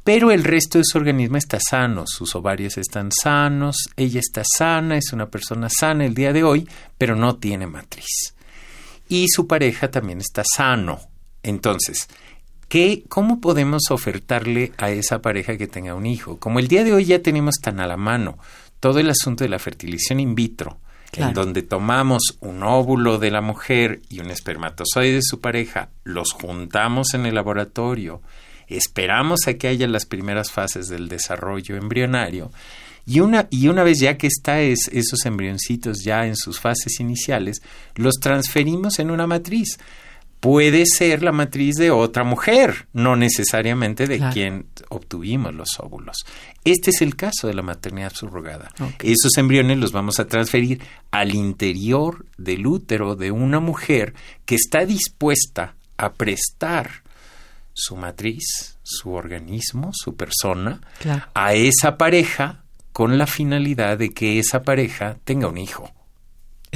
Pero 0.06 0.32
el 0.32 0.44
resto 0.44 0.78
de 0.78 0.86
su 0.86 0.98
organismo 0.98 1.38
está 1.38 1.58
sano, 1.60 2.04
sus 2.06 2.36
ovarios 2.36 2.78
están 2.78 3.12
sanos, 3.12 3.90
ella 3.98 4.20
está 4.20 4.44
sana, 4.46 4.98
es 4.98 5.12
una 5.12 5.30
persona 5.30 5.68
sana 5.68 6.06
el 6.06 6.14
día 6.14 6.32
de 6.32 6.44
hoy, 6.44 6.70
pero 6.98 7.16
no 7.16 7.38
tiene 7.38 7.68
matriz. 7.68 8.36
Y 9.10 9.28
su 9.28 9.48
pareja 9.48 9.90
también 9.90 10.20
está 10.20 10.44
sano. 10.46 11.00
Entonces, 11.42 12.08
¿Cómo 13.08 13.40
podemos 13.40 13.84
ofertarle 13.90 14.74
a 14.78 14.90
esa 14.92 15.22
pareja 15.22 15.58
que 15.58 15.68
tenga 15.68 15.96
un 15.96 16.06
hijo? 16.06 16.38
Como 16.40 16.60
el 16.60 16.68
día 16.68 16.84
de 16.84 16.94
hoy 16.94 17.06
ya 17.06 17.22
tenemos 17.22 17.56
tan 17.62 17.80
a 17.80 17.88
la 17.88 17.98
mano 17.98 18.38
todo 18.80 19.00
el 19.00 19.10
asunto 19.10 19.44
de 19.44 19.50
la 19.50 19.60
fertilización 19.60 20.20
in 20.20 20.36
vitro, 20.36 20.78
en 21.14 21.34
donde 21.34 21.62
tomamos 21.62 22.38
un 22.42 22.62
óvulo 22.64 23.18
de 23.18 23.32
la 23.32 23.42
mujer 23.42 24.02
y 24.10 24.20
un 24.20 24.30
espermatozoide 24.30 25.16
de 25.16 25.22
su 25.22 25.40
pareja, 25.40 25.90
los 26.04 26.34
juntamos 26.34 27.14
en 27.14 27.26
el 27.26 27.36
laboratorio, 27.36 28.22
esperamos 28.68 29.48
a 29.48 29.54
que 29.54 29.68
haya 29.68 29.88
las 29.88 30.06
primeras 30.06 30.52
fases 30.52 30.88
del 30.88 31.08
desarrollo 31.08 31.78
embrionario, 31.78 32.52
y 33.06 33.20
una, 33.20 33.48
y 33.52 33.68
una 33.68 33.84
vez 33.84 34.00
ya 34.00 34.18
que 34.18 34.28
está 34.28 34.62
esos 34.62 35.26
embrioncitos 35.26 36.04
ya 36.04 36.26
en 36.26 36.36
sus 36.36 36.60
fases 36.60 37.00
iniciales, 37.00 37.62
los 37.96 38.16
transferimos 38.16 39.00
en 39.00 39.12
una 39.12 39.28
matriz 39.28 39.78
puede 40.46 40.86
ser 40.86 41.24
la 41.24 41.32
matriz 41.32 41.74
de 41.74 41.90
otra 41.90 42.24
mujer, 42.24 42.88
no 42.94 43.16
necesariamente 43.16 44.06
de 44.06 44.20
quien 44.32 44.68
obtuvimos 44.90 45.56
los 45.56 45.80
óvulos. 45.80 46.24
Este 46.64 46.92
es 46.92 47.02
el 47.02 47.16
caso 47.16 47.48
de 47.48 47.56
la 47.56 47.64
maternidad 47.64 48.14
subrogada. 48.14 48.72
Esos 49.02 49.36
embriones 49.38 49.80
los 49.80 49.92
vamos 49.92 50.20
a 50.20 50.28
transferir 50.28 50.84
al 51.10 51.34
interior 51.34 52.28
del 52.38 52.68
útero 52.68 53.16
de 53.16 53.32
una 53.32 53.60
mujer 53.60 54.14
que 54.46 54.54
está 54.54 54.86
dispuesta 54.86 55.74
a 55.98 56.14
prestar 56.14 56.92
su 57.74 57.96
matriz, 57.96 58.78
su 58.84 59.14
organismo, 59.14 59.90
su 59.96 60.16
persona, 60.16 60.80
a 61.34 61.56
esa 61.56 61.98
pareja 61.98 62.62
con 62.94 63.18
la 63.18 63.26
finalidad 63.26 63.98
de 63.98 64.12
que 64.12 64.38
esa 64.38 64.62
pareja 64.62 65.18
tenga 65.24 65.48
un 65.48 65.58
hijo. 65.58 65.92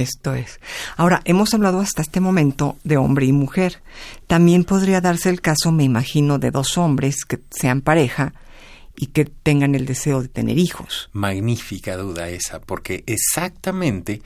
Esto 0.00 0.34
es. 0.34 0.60
Ahora, 0.96 1.20
hemos 1.24 1.52
hablado 1.52 1.80
hasta 1.80 2.02
este 2.02 2.20
momento 2.20 2.76
de 2.84 2.96
hombre 2.96 3.26
y 3.26 3.32
mujer. 3.32 3.82
También 4.26 4.64
podría 4.64 5.00
darse 5.00 5.28
el 5.28 5.40
caso, 5.40 5.72
me 5.72 5.84
imagino, 5.84 6.38
de 6.38 6.50
dos 6.50 6.78
hombres 6.78 7.24
que 7.26 7.40
sean 7.50 7.82
pareja 7.82 8.32
y 8.96 9.06
que 9.06 9.24
tengan 9.24 9.74
el 9.74 9.86
deseo 9.86 10.22
de 10.22 10.28
tener 10.28 10.58
hijos. 10.58 11.10
Magnífica 11.12 11.96
duda 11.96 12.28
esa, 12.28 12.60
porque 12.60 13.04
exactamente 13.06 14.22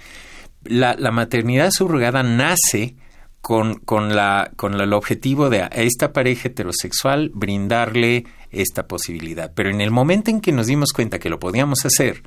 la, 0.65 0.97
maternidad 1.11 1.71
subrogada 1.71 2.23
nace 2.23 2.97
con, 3.41 3.75
con, 3.77 4.15
la, 4.15 4.53
con 4.57 4.81
el 4.81 4.93
objetivo 4.93 5.51
de 5.51 5.63
a 5.63 5.67
esta 5.67 6.13
pareja 6.13 6.49
heterosexual 6.49 7.31
brindarle 7.35 8.25
esta 8.51 8.87
posibilidad. 8.87 9.53
Pero 9.55 9.71
en 9.71 9.81
el 9.81 9.91
momento 9.91 10.31
en 10.31 10.41
que 10.41 10.53
nos 10.53 10.67
dimos 10.67 10.93
cuenta 10.93 11.19
que 11.19 11.29
lo 11.29 11.39
podíamos 11.39 11.85
hacer, 11.85 12.23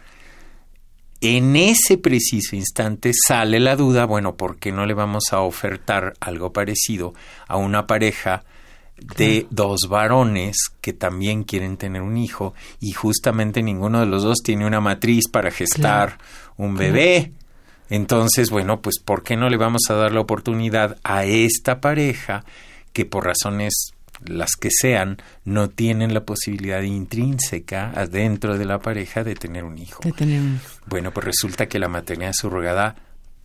en 1.21 1.55
ese 1.55 1.97
preciso 1.97 2.55
instante 2.55 3.12
sale 3.13 3.59
la 3.59 3.75
duda, 3.75 4.05
bueno, 4.05 4.36
¿por 4.36 4.57
qué 4.57 4.71
no 4.71 4.86
le 4.86 4.93
vamos 4.93 5.25
a 5.31 5.41
ofertar 5.41 6.13
algo 6.19 6.53
parecido 6.53 7.13
a 7.47 7.57
una 7.57 7.88
pareja 7.88 8.43
de 9.17 9.45
dos 9.51 9.81
varones 9.89 10.57
que 10.81 10.93
también 10.93 11.43
quieren 11.43 11.77
tener 11.77 12.01
un 12.01 12.17
hijo 12.17 12.53
y 12.79 12.93
justamente 12.93 13.62
ninguno 13.62 14.00
de 14.00 14.07
los 14.07 14.24
dos 14.24 14.38
tiene 14.43 14.65
una 14.65 14.81
matriz 14.81 15.27
para 15.31 15.51
gestar 15.51 16.17
un 16.57 16.75
bebé? 16.75 17.31
Entonces, 17.89 18.50
bueno, 18.50 18.81
pues 18.81 19.00
¿por 19.00 19.24
qué 19.24 19.38
no 19.38 19.50
le 19.50 19.57
vamos 19.57 19.83
a 19.89 19.93
dar 19.93 20.12
la 20.12 20.19
oportunidad 20.19 20.97
a 21.03 21.25
esta 21.25 21.79
pareja 21.79 22.43
que 22.91 23.05
por 23.05 23.25
razones 23.25 23.93
las 24.25 24.55
que 24.55 24.69
sean, 24.71 25.17
no 25.45 25.69
tienen 25.69 26.13
la 26.13 26.25
posibilidad 26.25 26.81
intrínseca 26.81 27.91
adentro 27.95 28.57
de 28.57 28.65
la 28.65 28.79
pareja 28.79 29.24
de 29.24 29.36
tener 29.36 29.63
un 29.63 29.77
hijo. 29.77 30.01
Bueno, 30.86 31.12
pues 31.12 31.25
resulta 31.25 31.67
que 31.67 31.79
la 31.79 31.88
maternidad 31.88 32.33
subrogada 32.33 32.95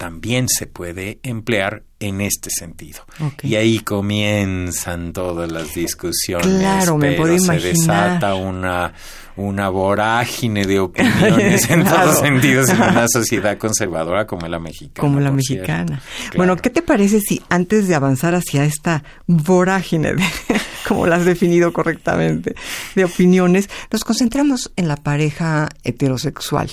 también 0.03 0.49
se 0.49 0.67
puede 0.67 1.21
emplear 1.23 1.85
en 2.01 2.23
este 2.23 2.51
sentido. 2.51 3.07
Y 3.45 3.55
ahí 3.55 3.79
comienzan 3.79 5.13
todas 5.13 5.53
las 5.53 5.77
discusiones. 5.77 6.59
Claro, 6.59 6.99
me 6.99 7.13
puedo 7.13 7.39
se 7.39 7.61
desata 7.61 8.35
una, 8.35 8.95
una 9.37 9.69
vorágine 9.69 10.67
de 10.67 10.81
opiniones 10.81 11.71
en 11.71 11.85
todos 11.85 12.19
sentidos 12.19 12.71
en 12.71 12.83
una 12.83 13.07
sociedad 13.13 13.57
conservadora 13.59 14.27
como 14.27 14.49
la 14.49 14.59
mexicana. 14.59 15.01
Como 15.01 15.21
la 15.21 15.31
mexicana. 15.31 16.03
Bueno, 16.37 16.57
¿qué 16.57 16.71
te 16.71 16.83
parece 16.83 17.21
si 17.21 17.41
antes 17.49 17.87
de 17.87 17.95
avanzar 17.95 18.35
hacia 18.35 18.65
esta 18.65 19.05
vorágine, 19.29 20.15
de, 20.15 20.25
como 20.89 21.07
la 21.07 21.15
has 21.15 21.25
definido 21.25 21.73
correctamente, 21.73 22.57
de 22.97 23.05
opiniones, 23.05 23.71
nos 23.93 24.03
concentramos 24.03 24.73
en 24.75 24.89
la 24.89 24.97
pareja 24.97 25.69
heterosexual? 25.85 26.73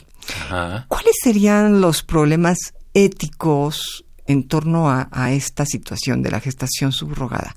¿Cuáles 0.88 1.15
serían 1.24 1.81
los 1.81 2.03
problemas 2.03 2.74
éticos 3.05 4.05
en 4.27 4.47
torno 4.47 4.89
a, 4.89 5.31
esta 5.31 5.65
situación 5.65 6.21
de 6.21 6.31
la 6.31 6.39
gestación 6.39 6.91
subrogada? 6.91 7.53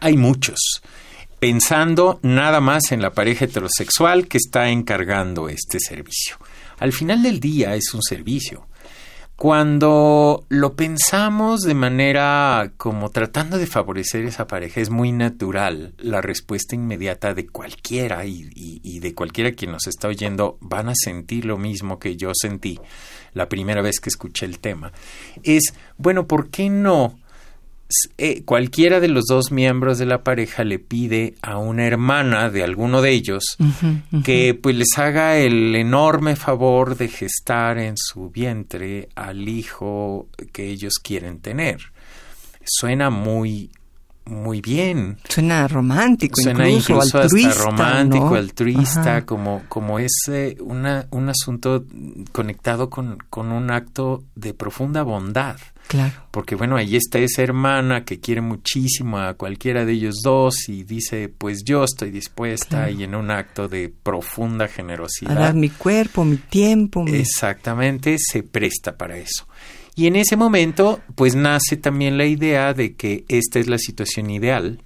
Hay 0.00 0.16
muchos 0.16 0.82
pensando 1.38 2.18
nada 2.22 2.60
más 2.60 2.92
en 2.92 3.02
la 3.02 3.12
pareja 3.12 3.44
heterosexual 3.44 4.26
que 4.26 4.38
está 4.38 4.70
encargando 4.70 5.48
este 5.48 5.78
servicio. 5.78 6.36
Al 6.78 6.92
final 6.92 7.22
del 7.22 7.40
día 7.40 7.74
es 7.74 7.92
un 7.94 8.02
servicio. 8.02 8.66
Cuando 9.36 10.46
lo 10.48 10.76
pensamos 10.76 11.60
de 11.60 11.74
manera 11.74 12.72
como 12.78 13.10
tratando 13.10 13.58
de 13.58 13.66
favorecer 13.66 14.24
esa 14.24 14.46
pareja, 14.46 14.80
es 14.80 14.88
muy 14.88 15.12
natural 15.12 15.92
la 15.98 16.22
respuesta 16.22 16.74
inmediata 16.74 17.34
de 17.34 17.46
cualquiera 17.46 18.24
y, 18.24 18.98
de 18.98 19.14
cualquiera 19.14 19.52
quien 19.52 19.72
nos 19.72 19.86
está 19.88 20.08
oyendo 20.08 20.56
van 20.62 20.88
a 20.88 20.94
sentir 20.94 21.44
lo 21.44 21.58
mismo 21.58 21.98
que 21.98 22.16
yo 22.16 22.30
sentí 22.34 22.80
la 23.34 23.46
primera 23.46 23.82
vez 23.82 24.00
que 24.00 24.08
escuché 24.08 24.46
el 24.46 24.58
tema, 24.58 24.92
es, 25.42 25.74
bueno, 25.98 26.26
¿por 26.26 26.48
qué 26.48 26.70
no? 26.70 27.18
Eh, 28.18 28.42
cualquiera 28.44 28.98
de 28.98 29.06
los 29.06 29.26
dos 29.26 29.52
miembros 29.52 29.98
de 29.98 30.06
la 30.06 30.24
pareja 30.24 30.64
le 30.64 30.80
pide 30.80 31.34
a 31.40 31.58
una 31.58 31.86
hermana 31.86 32.50
de 32.50 32.64
alguno 32.64 33.00
de 33.00 33.10
ellos 33.10 33.56
que 34.24 34.54
pues 34.54 34.74
les 34.74 34.98
haga 34.98 35.38
el 35.38 35.74
enorme 35.76 36.34
favor 36.34 36.96
de 36.96 37.06
gestar 37.06 37.78
en 37.78 37.94
su 37.96 38.28
vientre 38.30 39.08
al 39.14 39.48
hijo 39.48 40.28
que 40.52 40.68
ellos 40.68 40.94
quieren 41.00 41.38
tener. 41.38 41.92
Suena 42.64 43.10
muy 43.10 43.70
muy 44.26 44.60
bien. 44.60 45.18
Suena 45.28 45.68
romántico, 45.68 46.40
Suena 46.40 46.68
incluso, 46.68 47.20
altruista, 47.20 47.50
hasta 47.50 47.64
romántico, 47.64 48.34
altruista, 48.34 49.24
como, 49.24 49.62
como 49.68 49.98
es 49.98 50.12
una, 50.60 51.06
un 51.10 51.28
asunto 51.28 51.84
conectado 52.32 52.90
con, 52.90 53.18
con 53.30 53.52
un 53.52 53.70
acto 53.70 54.24
de 54.34 54.52
profunda 54.52 55.02
bondad. 55.02 55.56
Claro. 55.86 56.14
Porque 56.32 56.56
bueno, 56.56 56.76
ahí 56.76 56.96
está 56.96 57.20
esa 57.20 57.42
hermana 57.42 58.04
que 58.04 58.18
quiere 58.18 58.40
muchísimo 58.40 59.18
a 59.18 59.34
cualquiera 59.34 59.84
de 59.84 59.92
ellos 59.92 60.16
dos 60.22 60.68
y 60.68 60.82
dice, 60.82 61.28
pues 61.28 61.62
yo 61.64 61.84
estoy 61.84 62.10
dispuesta 62.10 62.90
y 62.90 63.04
en 63.04 63.14
un 63.14 63.30
acto 63.30 63.68
de 63.68 63.92
profunda 64.02 64.66
generosidad. 64.66 65.36
A 65.36 65.40
dar 65.40 65.54
mi 65.54 65.70
cuerpo, 65.70 66.24
mi 66.24 66.38
tiempo. 66.38 67.04
Exactamente, 67.06 68.16
se 68.18 68.42
presta 68.42 68.96
para 68.96 69.16
eso. 69.16 69.46
Y 69.96 70.06
en 70.06 70.16
ese 70.16 70.36
momento, 70.36 71.00
pues 71.14 71.34
nace 71.34 71.78
también 71.78 72.18
la 72.18 72.26
idea 72.26 72.74
de 72.74 72.94
que 72.94 73.24
esta 73.28 73.58
es 73.58 73.66
la 73.66 73.78
situación 73.78 74.28
ideal 74.28 74.82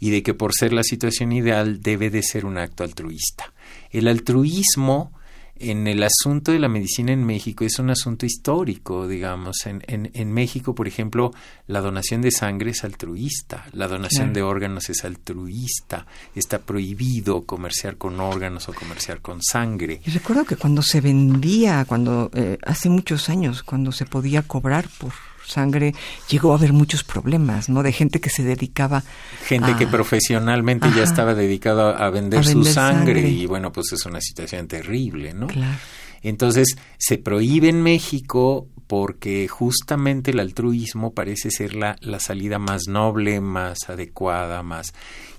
y 0.00 0.08
de 0.10 0.22
que 0.22 0.32
por 0.32 0.54
ser 0.54 0.72
la 0.72 0.82
situación 0.82 1.30
ideal 1.30 1.82
debe 1.82 2.08
de 2.08 2.22
ser 2.22 2.46
un 2.46 2.56
acto 2.56 2.82
altruista. 2.82 3.52
El 3.90 4.08
altruismo 4.08 5.12
en 5.60 5.86
el 5.86 6.02
asunto 6.02 6.52
de 6.52 6.58
la 6.58 6.68
medicina 6.68 7.12
en 7.12 7.24
México 7.24 7.64
es 7.64 7.78
un 7.78 7.90
asunto 7.90 8.24
histórico, 8.24 9.06
digamos. 9.06 9.66
En, 9.66 9.82
en, 9.86 10.32
México, 10.32 10.74
por 10.74 10.88
ejemplo, 10.88 11.32
la 11.66 11.80
donación 11.80 12.22
de 12.22 12.30
sangre 12.30 12.70
es 12.70 12.82
altruista, 12.82 13.66
la 13.72 13.86
donación 13.86 14.32
de 14.32 14.42
órganos 14.42 14.88
es 14.88 15.04
altruista, 15.04 16.06
está 16.34 16.58
prohibido 16.58 17.42
comerciar 17.42 17.96
con 17.96 18.20
órganos 18.20 18.68
o 18.68 18.72
comerciar 18.72 19.20
con 19.20 19.42
sangre. 19.42 20.00
Y 20.06 20.10
recuerdo 20.10 20.44
que 20.44 20.56
cuando 20.56 20.82
se 20.82 21.00
vendía, 21.00 21.84
cuando 21.86 22.30
eh, 22.34 22.58
hace 22.64 22.88
muchos 22.88 23.28
años, 23.28 23.62
cuando 23.62 23.92
se 23.92 24.06
podía 24.06 24.42
cobrar 24.42 24.88
por 24.98 25.12
sangre, 25.50 25.94
llegó 26.28 26.52
a 26.52 26.56
haber 26.56 26.72
muchos 26.72 27.04
problemas, 27.04 27.68
¿no? 27.68 27.82
De 27.82 27.92
gente 27.92 28.20
que 28.20 28.30
se 28.30 28.42
dedicaba. 28.42 29.02
Gente 29.46 29.76
que 29.76 29.86
profesionalmente 29.86 30.88
ya 30.96 31.02
estaba 31.02 31.34
dedicado 31.34 31.96
a 31.96 32.10
vender, 32.10 32.44
su 32.44 32.64
sangre, 32.64 33.28
y 33.28 33.46
bueno, 33.46 33.72
pues 33.72 33.92
es 33.92 34.06
una 34.06 34.20
situación 34.20 34.66
terrible, 34.66 35.34
¿no? 35.34 35.48
Claro. 35.48 35.78
Entonces, 36.22 36.76
se 36.98 37.18
prohíbe 37.18 37.68
en 37.68 37.82
México 37.82 38.68
porque 38.86 39.46
justamente 39.46 40.32
el 40.32 40.40
altruismo 40.40 41.14
parece 41.14 41.50
ser 41.50 41.74
la, 41.74 41.96
la 42.00 42.18
salida 42.18 42.58
más 42.58 42.88
noble, 42.88 43.40
más 43.40 43.88
adecuada, 43.88 44.62
más... 44.62 44.92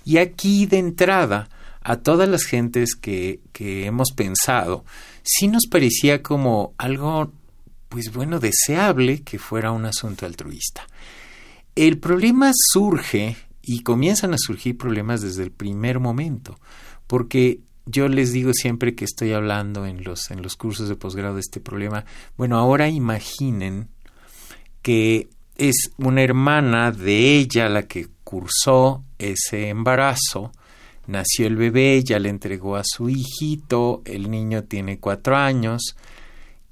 Y 0.04 0.16
aquí 0.16 0.66
de 0.66 0.78
entrada, 0.78 1.48
a 1.82 1.96
todas 1.96 2.28
las 2.28 2.44
gentes 2.44 2.94
que, 2.94 3.40
que 3.52 3.86
hemos 3.86 4.12
pensado, 4.12 4.84
sí 5.22 5.48
nos 5.48 5.66
parecía 5.66 6.22
como 6.22 6.74
algo 6.78 7.32
pues 7.92 8.10
bueno, 8.10 8.40
deseable 8.40 9.20
que 9.20 9.38
fuera 9.38 9.70
un 9.70 9.84
asunto 9.84 10.24
altruista. 10.24 10.86
El 11.76 11.98
problema 11.98 12.50
surge 12.54 13.36
y 13.60 13.82
comienzan 13.82 14.32
a 14.32 14.38
surgir 14.38 14.78
problemas 14.78 15.20
desde 15.20 15.42
el 15.42 15.50
primer 15.50 16.00
momento, 16.00 16.58
porque 17.06 17.60
yo 17.84 18.08
les 18.08 18.32
digo 18.32 18.54
siempre 18.54 18.94
que 18.94 19.04
estoy 19.04 19.34
hablando 19.34 19.84
en 19.84 20.04
los, 20.04 20.30
en 20.30 20.40
los 20.40 20.56
cursos 20.56 20.88
de 20.88 20.96
posgrado 20.96 21.34
de 21.34 21.42
este 21.42 21.60
problema, 21.60 22.06
bueno, 22.38 22.56
ahora 22.56 22.88
imaginen 22.88 23.88
que 24.80 25.28
es 25.58 25.90
una 25.98 26.22
hermana 26.22 26.92
de 26.92 27.36
ella 27.36 27.68
la 27.68 27.82
que 27.82 28.08
cursó 28.24 29.04
ese 29.18 29.68
embarazo, 29.68 30.50
nació 31.06 31.46
el 31.46 31.56
bebé, 31.56 32.02
ya 32.02 32.18
le 32.18 32.30
entregó 32.30 32.76
a 32.76 32.84
su 32.84 33.10
hijito, 33.10 34.00
el 34.06 34.30
niño 34.30 34.64
tiene 34.64 34.98
cuatro 34.98 35.36
años, 35.36 35.94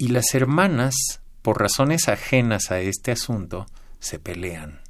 y 0.01 0.09
las 0.09 0.35
hermanas, 0.35 0.95
por 1.43 1.61
razones 1.61 2.09
ajenas 2.09 2.71
a 2.71 2.81
este 2.81 3.13
asunto, 3.13 3.67
se 3.99 4.19
pelean. 4.19 4.81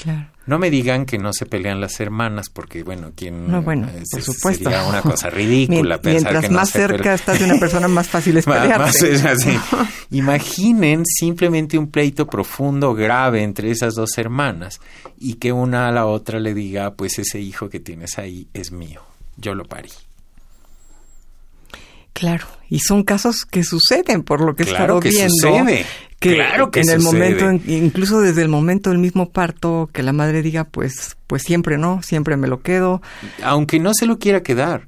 Claro. 0.00 0.28
No 0.46 0.60
me 0.60 0.70
digan 0.70 1.04
que 1.04 1.18
no 1.18 1.32
se 1.32 1.46
pelean 1.46 1.80
las 1.80 1.98
hermanas, 1.98 2.48
porque 2.48 2.84
bueno, 2.84 3.10
quien 3.16 3.50
no, 3.50 3.60
bueno, 3.62 3.88
por 4.08 4.22
supuesto. 4.22 4.70
sería 4.70 4.86
una 4.86 5.02
cosa 5.02 5.30
ridícula 5.30 5.98
pensar 6.00 6.32
Mientras 6.32 6.44
que 6.44 6.48
no 6.50 6.54
más 6.60 6.70
cerca 6.70 7.14
estás 7.14 7.40
de 7.40 7.46
una 7.46 7.58
persona, 7.58 7.88
más 7.88 8.06
fácil 8.06 8.36
es 8.36 8.44
pelearte. 8.44 9.18
Imaginen 10.12 11.04
simplemente 11.04 11.76
un 11.76 11.90
pleito 11.90 12.28
profundo, 12.28 12.94
grave 12.94 13.42
entre 13.42 13.72
esas 13.72 13.94
dos 13.94 14.16
hermanas 14.16 14.78
y 15.18 15.34
que 15.34 15.50
una 15.50 15.88
a 15.88 15.92
la 15.92 16.06
otra 16.06 16.38
le 16.38 16.54
diga, 16.54 16.94
pues 16.94 17.18
ese 17.18 17.40
hijo 17.40 17.68
que 17.68 17.80
tienes 17.80 18.16
ahí 18.18 18.46
es 18.54 18.70
mío, 18.70 19.02
yo 19.38 19.56
lo 19.56 19.64
parí. 19.64 19.90
Claro, 22.18 22.46
y 22.70 22.78
son 22.80 23.02
casos 23.02 23.44
que 23.44 23.62
suceden 23.62 24.22
por 24.22 24.40
lo 24.40 24.56
que 24.56 24.64
claro 24.64 25.00
que 25.00 25.10
viendo. 25.10 25.34
Sucede. 25.34 25.84
Que 26.18 26.36
claro 26.36 26.70
que 26.70 26.80
en 26.80 26.88
el 26.88 27.02
sucede. 27.02 27.34
momento, 27.34 27.70
incluso 27.70 28.20
desde 28.20 28.40
el 28.40 28.48
momento 28.48 28.88
del 28.88 28.98
mismo 28.98 29.28
parto, 29.30 29.90
que 29.92 30.02
la 30.02 30.14
madre 30.14 30.40
diga, 30.40 30.64
pues, 30.64 31.18
pues 31.26 31.42
siempre 31.42 31.76
no, 31.76 32.02
siempre 32.02 32.38
me 32.38 32.48
lo 32.48 32.62
quedo. 32.62 33.02
Aunque 33.42 33.78
no 33.78 33.92
se 33.92 34.06
lo 34.06 34.18
quiera 34.18 34.42
quedar. 34.42 34.86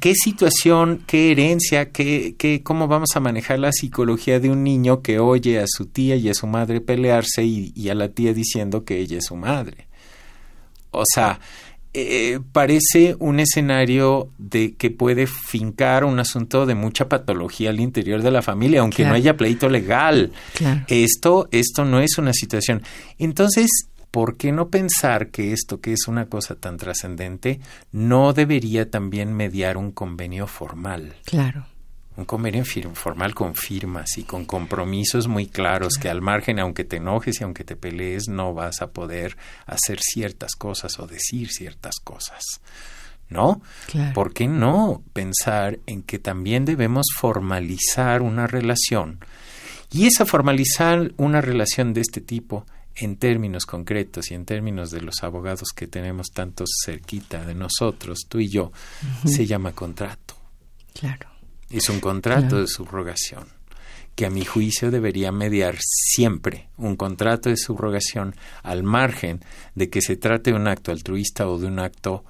qué 0.00 0.14
situación, 0.14 1.04
qué 1.06 1.30
herencia, 1.30 1.92
qué, 1.92 2.34
qué, 2.36 2.64
cómo 2.64 2.88
vamos 2.88 3.10
a 3.14 3.20
manejar 3.20 3.60
la 3.60 3.70
psicología 3.70 4.40
de 4.40 4.50
un 4.50 4.64
niño 4.64 5.02
que 5.02 5.20
oye 5.20 5.60
a 5.60 5.66
su 5.68 5.86
tía 5.86 6.16
y 6.16 6.28
a 6.28 6.34
su 6.34 6.48
madre 6.48 6.80
pelearse 6.80 7.44
y, 7.44 7.88
a 7.88 7.94
la 7.94 8.08
tía 8.08 8.34
diciendo 8.34 8.84
que 8.84 8.98
ella 8.98 9.18
es 9.18 9.26
su 9.26 9.36
madre. 9.36 9.86
O 10.90 11.04
sea, 11.14 11.38
eh, 11.92 12.38
parece 12.52 13.16
un 13.18 13.40
escenario 13.40 14.30
de 14.38 14.74
que 14.74 14.90
puede 14.90 15.26
fincar 15.26 16.04
un 16.04 16.20
asunto 16.20 16.64
de 16.64 16.76
mucha 16.76 17.08
patología 17.08 17.70
al 17.70 17.80
interior 17.80 18.22
de 18.22 18.30
la 18.30 18.42
familia, 18.42 18.80
aunque 18.80 19.04
no 19.04 19.14
haya 19.14 19.36
pleito 19.36 19.68
legal. 19.68 20.32
Esto, 20.86 21.48
esto 21.50 21.84
no 21.84 22.00
es 22.00 22.16
una 22.18 22.32
situación. 22.32 22.82
Entonces, 23.18 23.68
¿por 24.10 24.36
qué 24.36 24.52
no 24.52 24.68
pensar 24.68 25.30
que 25.30 25.52
esto, 25.52 25.80
que 25.80 25.92
es 25.92 26.06
una 26.06 26.26
cosa 26.26 26.54
tan 26.54 26.76
trascendente, 26.76 27.60
no 27.90 28.32
debería 28.32 28.88
también 28.88 29.32
mediar 29.32 29.76
un 29.76 29.90
convenio 29.90 30.46
formal? 30.46 31.14
Claro. 31.24 31.66
Un 32.16 32.24
convenio 32.24 32.64
formal 32.64 33.34
con 33.34 33.54
firmas 33.54 34.18
y 34.18 34.24
con 34.24 34.44
compromisos 34.44 35.28
muy 35.28 35.46
claros 35.46 35.94
que 35.94 36.10
al 36.10 36.20
margen, 36.20 36.58
aunque 36.58 36.84
te 36.84 36.96
enojes 36.96 37.40
y 37.40 37.44
aunque 37.44 37.64
te 37.64 37.76
pelees, 37.76 38.28
no 38.28 38.52
vas 38.52 38.82
a 38.82 38.90
poder 38.90 39.36
hacer 39.66 40.00
ciertas 40.00 40.52
cosas 40.56 40.98
o 40.98 41.06
decir 41.06 41.48
ciertas 41.50 41.96
cosas. 42.02 42.42
¿no? 43.30 43.62
¿Por 44.12 44.34
qué 44.34 44.48
no 44.48 45.02
pensar 45.12 45.78
en 45.86 46.02
que 46.02 46.18
también 46.18 46.64
debemos 46.64 47.06
formalizar 47.16 48.22
una 48.22 48.46
relación? 48.46 49.20
Y 49.92 50.06
esa 50.06 50.26
formalizar 50.26 51.12
una 51.16 51.40
relación 51.40 51.94
de 51.94 52.00
este 52.00 52.20
tipo 52.20 52.66
en 52.96 53.16
términos 53.16 53.66
concretos 53.66 54.30
y 54.30 54.34
en 54.34 54.44
términos 54.44 54.90
de 54.90 55.00
los 55.00 55.22
abogados 55.22 55.68
que 55.74 55.86
tenemos 55.86 56.28
tantos 56.34 56.70
cerquita 56.84 57.44
de 57.44 57.54
nosotros, 57.54 58.26
tú 58.28 58.40
y 58.40 58.48
yo, 58.48 58.72
se 59.24 59.46
llama 59.46 59.72
contrato. 59.72 60.34
Claro. 60.92 61.29
Es 61.70 61.88
un 61.88 62.00
contrato 62.00 62.60
de 62.60 62.66
subrogación 62.66 63.46
que 64.16 64.26
a 64.26 64.30
mi 64.30 64.44
juicio 64.44 64.90
debería 64.90 65.32
mediar 65.32 65.76
siempre 65.80 66.68
un 66.76 66.96
contrato 66.96 67.48
de 67.48 67.56
subrogación 67.56 68.34
al 68.62 68.82
margen 68.82 69.40
de 69.74 69.88
que 69.88 70.02
se 70.02 70.16
trate 70.16 70.50
de 70.50 70.56
un 70.56 70.68
acto 70.68 70.90
altruista 70.90 71.48
o 71.48 71.58
de 71.58 71.66
un 71.66 71.78
acto 71.78 72.24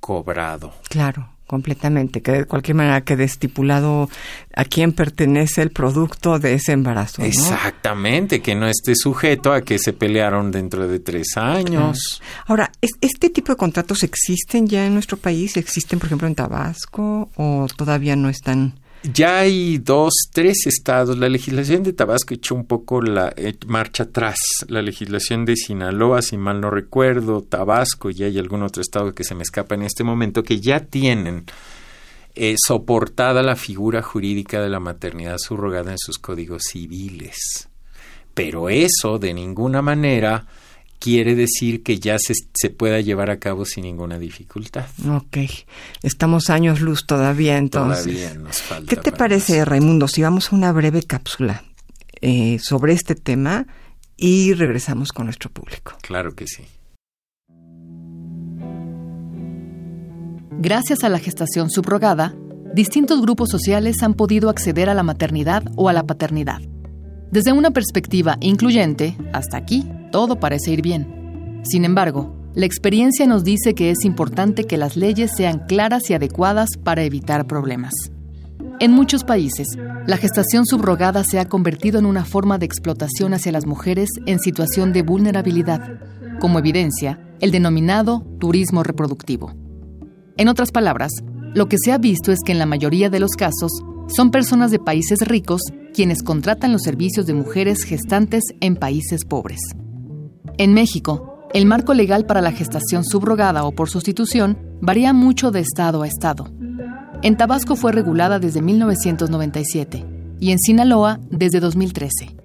cobrado. 0.00 0.74
Claro 0.88 1.30
completamente, 1.50 2.22
que 2.22 2.30
de 2.30 2.44
cualquier 2.44 2.76
manera 2.76 3.00
quede 3.00 3.24
estipulado 3.24 4.08
a 4.54 4.64
quién 4.64 4.92
pertenece 4.92 5.62
el 5.62 5.70
producto 5.70 6.38
de 6.38 6.54
ese 6.54 6.70
embarazo. 6.70 7.24
Exactamente, 7.24 8.40
que 8.40 8.54
no 8.54 8.68
esté 8.68 8.92
sujeto 8.94 9.52
a 9.52 9.62
que 9.62 9.80
se 9.80 9.92
pelearon 9.92 10.52
dentro 10.52 10.86
de 10.86 11.00
tres 11.00 11.36
años. 11.36 12.22
Ahora, 12.46 12.70
¿este 13.00 13.30
tipo 13.30 13.50
de 13.50 13.56
contratos 13.56 14.04
existen 14.04 14.68
ya 14.68 14.86
en 14.86 14.94
nuestro 14.94 15.16
país? 15.16 15.56
¿Existen, 15.56 15.98
por 15.98 16.06
ejemplo, 16.06 16.28
en 16.28 16.36
Tabasco 16.36 17.30
o 17.34 17.66
todavía 17.76 18.14
no 18.14 18.28
están? 18.28 18.74
Ya 19.02 19.38
hay 19.38 19.78
dos, 19.78 20.12
tres 20.32 20.66
estados. 20.66 21.16
La 21.16 21.30
legislación 21.30 21.82
de 21.82 21.94
Tabasco 21.94 22.34
echó 22.34 22.54
un 22.54 22.66
poco 22.66 23.00
la 23.00 23.32
eh, 23.34 23.54
marcha 23.66 24.02
atrás. 24.02 24.36
La 24.68 24.82
legislación 24.82 25.46
de 25.46 25.56
Sinaloa, 25.56 26.20
si 26.20 26.36
mal 26.36 26.60
no 26.60 26.70
recuerdo, 26.70 27.42
Tabasco 27.42 28.10
y 28.10 28.22
hay 28.24 28.38
algún 28.38 28.62
otro 28.62 28.82
estado 28.82 29.14
que 29.14 29.24
se 29.24 29.34
me 29.34 29.42
escapa 29.42 29.74
en 29.74 29.82
este 29.82 30.04
momento 30.04 30.42
que 30.42 30.60
ya 30.60 30.80
tienen 30.80 31.46
eh, 32.34 32.56
soportada 32.58 33.42
la 33.42 33.56
figura 33.56 34.02
jurídica 34.02 34.60
de 34.60 34.68
la 34.68 34.80
maternidad 34.80 35.38
subrogada 35.38 35.92
en 35.92 35.98
sus 35.98 36.18
códigos 36.18 36.64
civiles. 36.70 37.68
Pero 38.34 38.68
eso 38.68 39.18
de 39.18 39.32
ninguna 39.32 39.80
manera 39.80 40.46
quiere 41.00 41.34
decir 41.34 41.82
que 41.82 41.98
ya 41.98 42.18
se, 42.18 42.34
se, 42.54 42.70
pueda 42.70 43.00
llevar 43.00 43.30
a 43.30 43.38
cabo 43.38 43.64
sin 43.64 43.84
ninguna 43.84 44.18
dificultad. 44.18 44.86
Ok, 45.08 45.38
estamos 46.02 46.50
años 46.50 46.80
luz 46.80 47.06
todavía 47.06 47.56
entonces. 47.56 48.04
Todavía 48.04 48.34
nos 48.34 48.58
falta. 48.58 48.88
¿Qué 48.88 49.00
te 49.00 49.10
parece, 49.10 49.64
Raimundo, 49.64 50.06
si 50.06 50.22
vamos 50.22 50.52
a 50.52 50.56
una 50.56 50.70
breve 50.70 51.02
cápsula 51.02 51.64
eh, 52.20 52.58
sobre 52.60 52.92
este 52.92 53.14
tema 53.14 53.66
y 54.16 54.52
regresamos 54.52 55.10
con 55.10 55.24
nuestro 55.24 55.50
público? 55.50 55.94
Claro 56.02 56.34
que 56.34 56.46
sí. 56.46 56.64
Gracias 60.62 61.02
a 61.02 61.08
la 61.08 61.18
gestación 61.18 61.70
subrogada, 61.70 62.34
distintos 62.74 63.22
grupos 63.22 63.48
sociales 63.48 64.02
han 64.02 64.12
podido 64.12 64.50
acceder 64.50 64.90
a 64.90 64.94
la 64.94 65.02
maternidad 65.02 65.64
o 65.76 65.88
a 65.88 65.94
la 65.94 66.04
paternidad. 66.04 66.60
Desde 67.30 67.52
una 67.52 67.70
perspectiva 67.70 68.36
incluyente, 68.40 69.16
hasta 69.32 69.56
aquí 69.56 69.86
todo 70.10 70.40
parece 70.40 70.72
ir 70.72 70.82
bien. 70.82 71.60
Sin 71.62 71.84
embargo, 71.84 72.34
la 72.54 72.66
experiencia 72.66 73.26
nos 73.26 73.44
dice 73.44 73.74
que 73.74 73.90
es 73.90 74.04
importante 74.04 74.64
que 74.64 74.76
las 74.76 74.96
leyes 74.96 75.30
sean 75.36 75.60
claras 75.68 76.10
y 76.10 76.14
adecuadas 76.14 76.70
para 76.82 77.04
evitar 77.04 77.46
problemas. 77.46 77.92
En 78.80 78.92
muchos 78.92 79.24
países, 79.24 79.68
la 80.06 80.16
gestación 80.16 80.66
subrogada 80.66 81.22
se 81.22 81.38
ha 81.38 81.44
convertido 81.44 81.98
en 81.98 82.06
una 82.06 82.24
forma 82.24 82.58
de 82.58 82.66
explotación 82.66 83.34
hacia 83.34 83.52
las 83.52 83.66
mujeres 83.66 84.08
en 84.26 84.40
situación 84.40 84.92
de 84.92 85.02
vulnerabilidad, 85.02 86.00
como 86.40 86.58
evidencia 86.58 87.20
el 87.40 87.50
denominado 87.50 88.24
turismo 88.38 88.82
reproductivo. 88.82 89.54
En 90.36 90.48
otras 90.48 90.72
palabras, 90.72 91.12
lo 91.54 91.68
que 91.68 91.76
se 91.78 91.92
ha 91.92 91.98
visto 91.98 92.32
es 92.32 92.38
que 92.44 92.52
en 92.52 92.58
la 92.58 92.66
mayoría 92.66 93.10
de 93.10 93.20
los 93.20 93.32
casos 93.32 93.70
son 94.08 94.30
personas 94.30 94.70
de 94.70 94.78
países 94.78 95.20
ricos 95.20 95.60
quienes 95.92 96.22
contratan 96.22 96.72
los 96.72 96.82
servicios 96.82 97.26
de 97.26 97.34
mujeres 97.34 97.84
gestantes 97.84 98.42
en 98.60 98.76
países 98.76 99.24
pobres. 99.24 99.60
En 100.58 100.74
México, 100.74 101.48
el 101.52 101.66
marco 101.66 101.94
legal 101.94 102.26
para 102.26 102.40
la 102.40 102.52
gestación 102.52 103.04
subrogada 103.04 103.64
o 103.64 103.72
por 103.72 103.88
sustitución 103.88 104.58
varía 104.80 105.12
mucho 105.12 105.50
de 105.50 105.60
estado 105.60 106.02
a 106.02 106.06
estado. 106.06 106.50
En 107.22 107.36
Tabasco 107.36 107.76
fue 107.76 107.92
regulada 107.92 108.38
desde 108.38 108.62
1997 108.62 110.06
y 110.38 110.52
en 110.52 110.58
Sinaloa 110.58 111.20
desde 111.30 111.60
2013. 111.60 112.36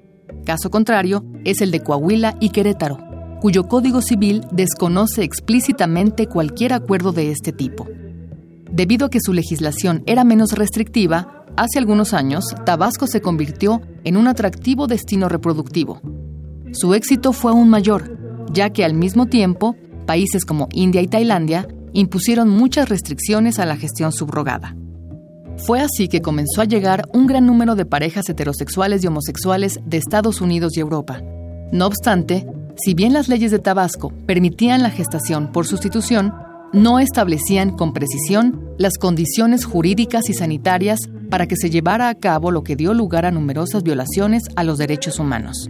Caso 0.45 0.69
contrario 0.69 1.23
es 1.43 1.61
el 1.61 1.71
de 1.71 1.81
Coahuila 1.81 2.35
y 2.39 2.49
Querétaro, 2.49 2.97
cuyo 3.41 3.67
Código 3.67 4.01
Civil 4.01 4.45
desconoce 4.51 5.23
explícitamente 5.23 6.27
cualquier 6.27 6.73
acuerdo 6.73 7.11
de 7.11 7.31
este 7.31 7.51
tipo. 7.51 7.87
Debido 8.71 9.05
a 9.05 9.09
que 9.09 9.21
su 9.21 9.33
legislación 9.33 10.03
era 10.05 10.23
menos 10.23 10.51
restrictiva, 10.51 11.45
Hace 11.57 11.79
algunos 11.79 12.13
años, 12.13 12.43
Tabasco 12.65 13.07
se 13.07 13.21
convirtió 13.21 13.81
en 14.03 14.17
un 14.17 14.27
atractivo 14.27 14.87
destino 14.87 15.29
reproductivo. 15.29 16.01
Su 16.75 16.93
éxito 16.93 17.31
fue 17.31 17.51
aún 17.51 17.69
mayor, 17.69 18.17
ya 18.51 18.69
que 18.69 18.83
al 18.83 18.93
mismo 18.93 19.27
tiempo, 19.27 19.77
países 20.05 20.43
como 20.43 20.67
India 20.73 21.01
y 21.01 21.07
Tailandia 21.07 21.69
impusieron 21.93 22.49
muchas 22.49 22.89
restricciones 22.89 23.59
a 23.59 23.65
la 23.65 23.77
gestión 23.77 24.11
subrogada. 24.11 24.75
Fue 25.55 25.79
así 25.79 26.09
que 26.09 26.21
comenzó 26.21 26.59
a 26.59 26.65
llegar 26.65 27.07
un 27.13 27.27
gran 27.27 27.45
número 27.45 27.75
de 27.75 27.85
parejas 27.85 28.27
heterosexuales 28.27 29.01
y 29.01 29.07
homosexuales 29.07 29.79
de 29.85 29.95
Estados 29.95 30.41
Unidos 30.41 30.75
y 30.75 30.81
Europa. 30.81 31.21
No 31.71 31.87
obstante, 31.87 32.45
si 32.75 32.93
bien 32.93 33.13
las 33.13 33.29
leyes 33.29 33.51
de 33.51 33.59
Tabasco 33.59 34.11
permitían 34.25 34.83
la 34.83 34.89
gestación 34.89 35.53
por 35.53 35.65
sustitución, 35.65 36.33
no 36.73 36.99
establecían 36.99 37.77
con 37.77 37.93
precisión 37.93 38.75
las 38.77 38.97
condiciones 38.97 39.63
jurídicas 39.63 40.29
y 40.29 40.33
sanitarias 40.33 40.99
para 41.29 41.47
que 41.47 41.55
se 41.55 41.69
llevara 41.69 42.09
a 42.09 42.15
cabo 42.15 42.51
lo 42.51 42.65
que 42.65 42.75
dio 42.75 42.93
lugar 42.93 43.25
a 43.25 43.31
numerosas 43.31 43.81
violaciones 43.81 44.43
a 44.57 44.65
los 44.65 44.77
derechos 44.77 45.19
humanos. 45.19 45.69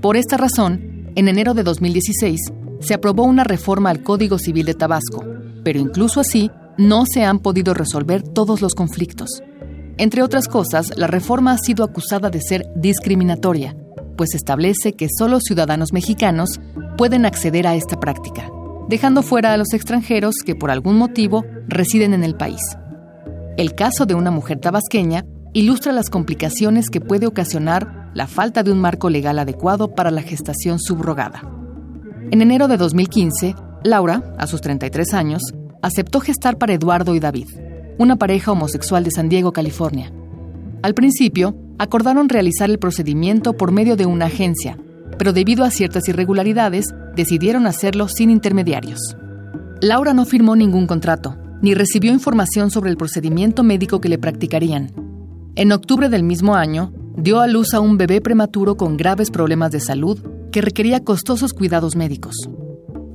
Por 0.00 0.16
esta 0.16 0.38
razón, 0.38 1.12
en 1.14 1.28
enero 1.28 1.52
de 1.52 1.62
2016 1.62 2.40
se 2.80 2.94
aprobó 2.94 3.24
una 3.24 3.44
reforma 3.44 3.90
al 3.90 4.02
Código 4.02 4.38
Civil 4.38 4.64
de 4.64 4.72
Tabasco, 4.72 5.22
pero 5.62 5.78
incluso 5.78 6.20
así 6.20 6.50
no 6.78 7.04
se 7.04 7.24
han 7.24 7.40
podido 7.40 7.74
resolver 7.74 8.22
todos 8.22 8.62
los 8.62 8.74
conflictos. 8.74 9.42
Entre 9.98 10.22
otras 10.22 10.48
cosas, 10.48 10.96
la 10.96 11.06
reforma 11.06 11.52
ha 11.52 11.58
sido 11.58 11.84
acusada 11.84 12.30
de 12.30 12.40
ser 12.40 12.64
discriminatoria, 12.74 13.76
pues 14.16 14.34
establece 14.34 14.94
que 14.94 15.08
solo 15.18 15.38
ciudadanos 15.38 15.92
mexicanos 15.92 16.58
pueden 16.96 17.26
acceder 17.26 17.66
a 17.66 17.74
esta 17.74 18.00
práctica, 18.00 18.50
dejando 18.88 19.20
fuera 19.22 19.52
a 19.52 19.58
los 19.58 19.74
extranjeros 19.74 20.36
que 20.46 20.54
por 20.54 20.70
algún 20.70 20.96
motivo 20.96 21.44
residen 21.68 22.14
en 22.14 22.24
el 22.24 22.36
país. 22.36 22.62
El 23.58 23.74
caso 23.74 24.06
de 24.06 24.14
una 24.14 24.30
mujer 24.30 24.60
tabasqueña 24.60 25.26
ilustra 25.52 25.92
las 25.92 26.08
complicaciones 26.08 26.88
que 26.88 27.02
puede 27.02 27.26
ocasionar 27.26 27.99
la 28.14 28.26
falta 28.26 28.62
de 28.62 28.72
un 28.72 28.80
marco 28.80 29.10
legal 29.10 29.38
adecuado 29.38 29.94
para 29.94 30.10
la 30.10 30.22
gestación 30.22 30.78
subrogada. 30.78 31.42
En 32.30 32.42
enero 32.42 32.68
de 32.68 32.76
2015, 32.76 33.54
Laura, 33.84 34.34
a 34.38 34.46
sus 34.46 34.60
33 34.60 35.14
años, 35.14 35.42
aceptó 35.82 36.20
gestar 36.20 36.58
para 36.58 36.74
Eduardo 36.74 37.14
y 37.14 37.20
David, 37.20 37.48
una 37.98 38.16
pareja 38.16 38.52
homosexual 38.52 39.04
de 39.04 39.10
San 39.10 39.28
Diego, 39.28 39.52
California. 39.52 40.12
Al 40.82 40.94
principio, 40.94 41.56
acordaron 41.78 42.28
realizar 42.28 42.70
el 42.70 42.78
procedimiento 42.78 43.56
por 43.56 43.72
medio 43.72 43.96
de 43.96 44.06
una 44.06 44.26
agencia, 44.26 44.78
pero 45.18 45.32
debido 45.32 45.64
a 45.64 45.70
ciertas 45.70 46.08
irregularidades, 46.08 46.86
decidieron 47.14 47.66
hacerlo 47.66 48.08
sin 48.08 48.30
intermediarios. 48.30 49.16
Laura 49.80 50.12
no 50.14 50.24
firmó 50.24 50.56
ningún 50.56 50.86
contrato, 50.86 51.36
ni 51.62 51.74
recibió 51.74 52.12
información 52.12 52.70
sobre 52.70 52.90
el 52.90 52.96
procedimiento 52.96 53.62
médico 53.62 54.00
que 54.00 54.08
le 54.08 54.18
practicarían. 54.18 54.92
En 55.56 55.72
octubre 55.72 56.08
del 56.08 56.22
mismo 56.22 56.54
año, 56.54 56.92
dio 57.22 57.40
a 57.40 57.46
luz 57.46 57.74
a 57.74 57.80
un 57.80 57.98
bebé 57.98 58.22
prematuro 58.22 58.76
con 58.76 58.96
graves 58.96 59.30
problemas 59.30 59.70
de 59.72 59.80
salud 59.80 60.18
que 60.50 60.62
requería 60.62 61.04
costosos 61.04 61.52
cuidados 61.52 61.94
médicos. 61.94 62.34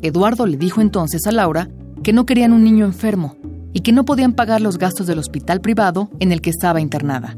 Eduardo 0.03 0.45
le 0.45 0.57
dijo 0.57 0.81
entonces 0.81 1.25
a 1.25 1.31
Laura 1.31 1.69
que 2.03 2.13
no 2.13 2.27
querían 2.27 2.53
un 2.53 2.63
niño 2.63 2.85
enfermo 2.85 3.35
y 3.73 3.79
que 3.79 3.91
no 3.91 4.05
podían 4.05 4.33
pagar 4.33 4.61
los 4.61 4.77
gastos 4.77 5.07
del 5.07 5.17
hospital 5.17 5.59
privado 5.59 6.09
en 6.19 6.31
el 6.31 6.41
que 6.41 6.51
estaba 6.51 6.81
internada. 6.81 7.35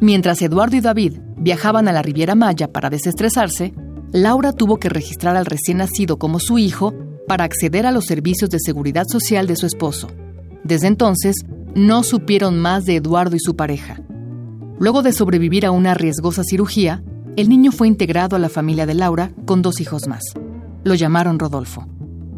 Mientras 0.00 0.42
Eduardo 0.42 0.76
y 0.76 0.80
David 0.80 1.18
viajaban 1.36 1.86
a 1.86 1.92
la 1.92 2.02
Riviera 2.02 2.34
Maya 2.34 2.72
para 2.72 2.90
desestresarse, 2.90 3.72
Laura 4.12 4.52
tuvo 4.52 4.78
que 4.78 4.88
registrar 4.88 5.36
al 5.36 5.46
recién 5.46 5.78
nacido 5.78 6.18
como 6.18 6.40
su 6.40 6.58
hijo 6.58 6.94
para 7.28 7.44
acceder 7.44 7.86
a 7.86 7.92
los 7.92 8.06
servicios 8.06 8.50
de 8.50 8.58
seguridad 8.60 9.04
social 9.08 9.46
de 9.46 9.56
su 9.56 9.66
esposo. 9.66 10.08
Desde 10.64 10.88
entonces, 10.88 11.36
no 11.74 12.02
supieron 12.02 12.58
más 12.58 12.86
de 12.86 12.96
Eduardo 12.96 13.36
y 13.36 13.40
su 13.40 13.54
pareja. 13.54 14.00
Luego 14.78 15.02
de 15.02 15.12
sobrevivir 15.12 15.64
a 15.64 15.70
una 15.70 15.94
riesgosa 15.94 16.42
cirugía, 16.44 17.02
el 17.36 17.48
niño 17.48 17.72
fue 17.72 17.88
integrado 17.88 18.36
a 18.36 18.38
la 18.38 18.50
familia 18.50 18.84
de 18.84 18.94
Laura 18.94 19.32
con 19.46 19.62
dos 19.62 19.80
hijos 19.80 20.06
más. 20.06 20.22
Lo 20.84 20.94
llamaron 20.94 21.38
Rodolfo. 21.38 21.86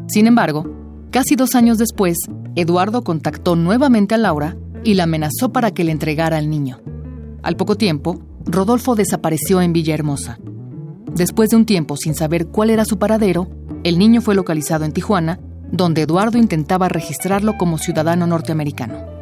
Sin 0.06 0.26
embargo, 0.26 0.64
casi 1.10 1.34
dos 1.34 1.54
años 1.56 1.78
después, 1.78 2.16
Eduardo 2.54 3.02
contactó 3.02 3.56
nuevamente 3.56 4.14
a 4.14 4.18
Laura 4.18 4.56
y 4.84 4.94
la 4.94 5.04
amenazó 5.04 5.52
para 5.52 5.72
que 5.72 5.82
le 5.82 5.92
entregara 5.92 6.38
al 6.38 6.48
niño. 6.48 6.80
Al 7.42 7.56
poco 7.56 7.76
tiempo, 7.76 8.20
Rodolfo 8.46 8.94
desapareció 8.94 9.60
en 9.60 9.72
Villahermosa. 9.72 10.38
Después 11.12 11.50
de 11.50 11.56
un 11.56 11.66
tiempo 11.66 11.96
sin 11.96 12.14
saber 12.14 12.46
cuál 12.46 12.70
era 12.70 12.84
su 12.84 12.98
paradero, 12.98 13.48
el 13.82 13.98
niño 13.98 14.20
fue 14.20 14.34
localizado 14.36 14.84
en 14.84 14.92
Tijuana, 14.92 15.40
donde 15.72 16.02
Eduardo 16.02 16.38
intentaba 16.38 16.88
registrarlo 16.88 17.56
como 17.58 17.78
ciudadano 17.78 18.26
norteamericano. 18.26 19.17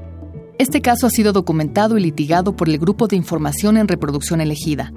Este 0.58 0.80
caso 0.80 1.06
ha 1.06 1.10
sido 1.10 1.34
documentado 1.34 1.98
y 1.98 2.02
litigado 2.02 2.56
por 2.56 2.70
el 2.70 2.78
Grupo 2.78 3.08
de 3.08 3.16
Información 3.16 3.76
en 3.76 3.88
Reproducción 3.88 4.40
Elegida. 4.40 4.90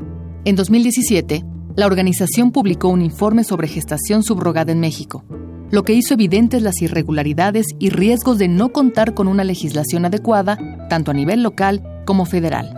En 0.45 0.55
2017, 0.55 1.43
la 1.75 1.85
organización 1.85 2.51
publicó 2.51 2.87
un 2.87 3.01
informe 3.01 3.43
sobre 3.43 3.67
gestación 3.67 4.23
subrogada 4.23 4.71
en 4.71 4.79
México, 4.79 5.25
lo 5.69 5.83
que 5.83 5.93
hizo 5.93 6.13
evidentes 6.13 6.61
las 6.61 6.81
irregularidades 6.81 7.65
y 7.77 7.89
riesgos 7.89 8.37
de 8.37 8.47
no 8.47 8.69
contar 8.69 9.13
con 9.13 9.27
una 9.27 9.43
legislación 9.43 10.05
adecuada, 10.05 10.87
tanto 10.89 11.11
a 11.11 11.13
nivel 11.13 11.43
local 11.43 11.83
como 12.05 12.23
federal. 12.23 12.73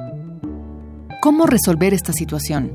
¿Cómo 1.22 1.46
resolver 1.46 1.94
esta 1.94 2.14
situación? 2.14 2.72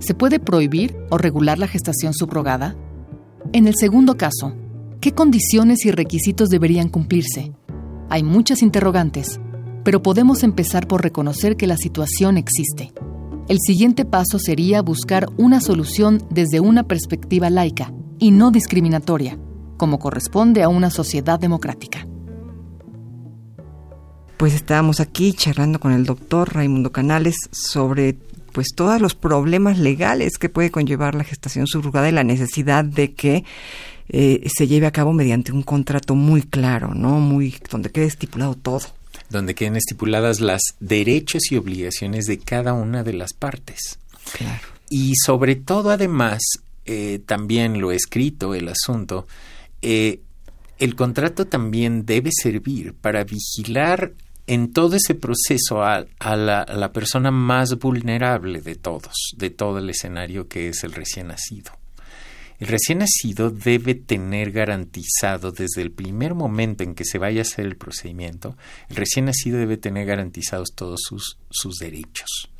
¿Se 0.00 0.14
puede 0.14 0.40
prohibir 0.40 0.96
o 1.08 1.18
regular 1.18 1.60
la 1.60 1.68
gestación 1.68 2.14
subrogada? 2.14 2.74
En 3.52 3.68
el 3.68 3.76
segundo 3.76 4.16
caso, 4.16 4.56
¿qué 5.00 5.12
condiciones 5.12 5.86
y 5.86 5.92
requisitos 5.92 6.48
deberían 6.48 6.88
cumplirse? 6.88 7.52
Hay 8.08 8.22
muchas 8.22 8.62
interrogantes, 8.62 9.40
pero 9.82 10.02
podemos 10.02 10.42
empezar 10.42 10.86
por 10.86 11.02
reconocer 11.02 11.56
que 11.56 11.66
la 11.66 11.76
situación 11.76 12.36
existe. 12.36 12.92
El 13.48 13.58
siguiente 13.60 14.04
paso 14.04 14.38
sería 14.38 14.80
buscar 14.82 15.26
una 15.36 15.60
solución 15.60 16.22
desde 16.30 16.60
una 16.60 16.84
perspectiva 16.84 17.50
laica 17.50 17.92
y 18.18 18.30
no 18.30 18.50
discriminatoria, 18.50 19.38
como 19.76 19.98
corresponde 19.98 20.62
a 20.62 20.68
una 20.68 20.90
sociedad 20.90 21.38
democrática. 21.38 22.06
Pues 24.36 24.54
estábamos 24.54 25.00
aquí 25.00 25.32
charlando 25.32 25.80
con 25.80 25.92
el 25.92 26.04
doctor 26.04 26.54
Raimundo 26.54 26.92
Canales 26.92 27.36
sobre 27.50 28.18
pues 28.52 28.68
todos 28.74 29.00
los 29.00 29.14
problemas 29.14 29.78
legales 29.78 30.38
que 30.38 30.48
puede 30.48 30.70
conllevar 30.70 31.14
la 31.14 31.24
gestación 31.24 31.66
subrogada 31.66 32.08
y 32.08 32.12
la 32.12 32.24
necesidad 32.24 32.84
de 32.84 33.14
que 33.14 33.44
eh, 34.08 34.48
se 34.54 34.66
lleve 34.66 34.86
a 34.86 34.92
cabo 34.92 35.12
mediante 35.12 35.52
un 35.52 35.62
contrato 35.62 36.14
muy 36.14 36.42
claro, 36.42 36.94
¿no? 36.94 37.20
Muy 37.20 37.54
donde 37.70 37.90
quede 37.90 38.06
estipulado 38.06 38.54
todo. 38.54 38.82
Donde 39.30 39.54
queden 39.54 39.76
estipuladas 39.76 40.40
las 40.40 40.62
derechos 40.80 41.50
y 41.50 41.56
obligaciones 41.56 42.26
de 42.26 42.38
cada 42.38 42.74
una 42.74 43.02
de 43.02 43.14
las 43.14 43.32
partes. 43.32 43.98
Claro. 44.32 44.60
Y 44.88 45.14
sobre 45.24 45.56
todo, 45.56 45.90
además, 45.90 46.42
eh, 46.84 47.20
también 47.26 47.80
lo 47.80 47.90
he 47.90 47.96
escrito 47.96 48.54
el 48.54 48.68
asunto, 48.68 49.26
eh, 49.82 50.20
el 50.78 50.94
contrato 50.94 51.46
también 51.46 52.04
debe 52.04 52.30
servir 52.32 52.94
para 52.94 53.24
vigilar 53.24 54.12
en 54.46 54.72
todo 54.72 54.96
ese 54.96 55.14
proceso 55.14 55.82
a, 55.82 56.06
la, 56.36 56.92
persona 56.92 57.30
más 57.30 57.78
vulnerable 57.78 58.60
de 58.60 58.76
todos, 58.76 59.34
de 59.36 59.50
todo 59.50 59.78
el 59.78 59.90
escenario 59.90 60.48
que 60.48 60.68
es 60.68 60.84
el 60.84 60.92
recién 60.92 61.28
nacido. 61.28 61.72
El 62.58 62.68
recién 62.68 62.98
nacido 62.98 63.50
debe 63.50 63.94
tener 63.94 64.50
garantizado 64.50 65.52
desde 65.52 65.82
el 65.82 65.90
primer 65.90 66.34
momento 66.34 66.84
en 66.84 66.94
que 66.94 67.04
se 67.04 67.18
vaya 67.18 67.40
a 67.40 67.42
hacer 67.42 67.66
el 67.66 67.76
procedimiento, 67.76 68.56
el 68.88 68.96
recién 68.96 69.26
nacido 69.26 69.58
debe 69.58 69.76
tener 69.76 70.06
garantizados 70.06 70.72
todos 70.74 71.00
sus, 71.06 71.38
sus 71.50 71.76
derechos. 71.76 72.50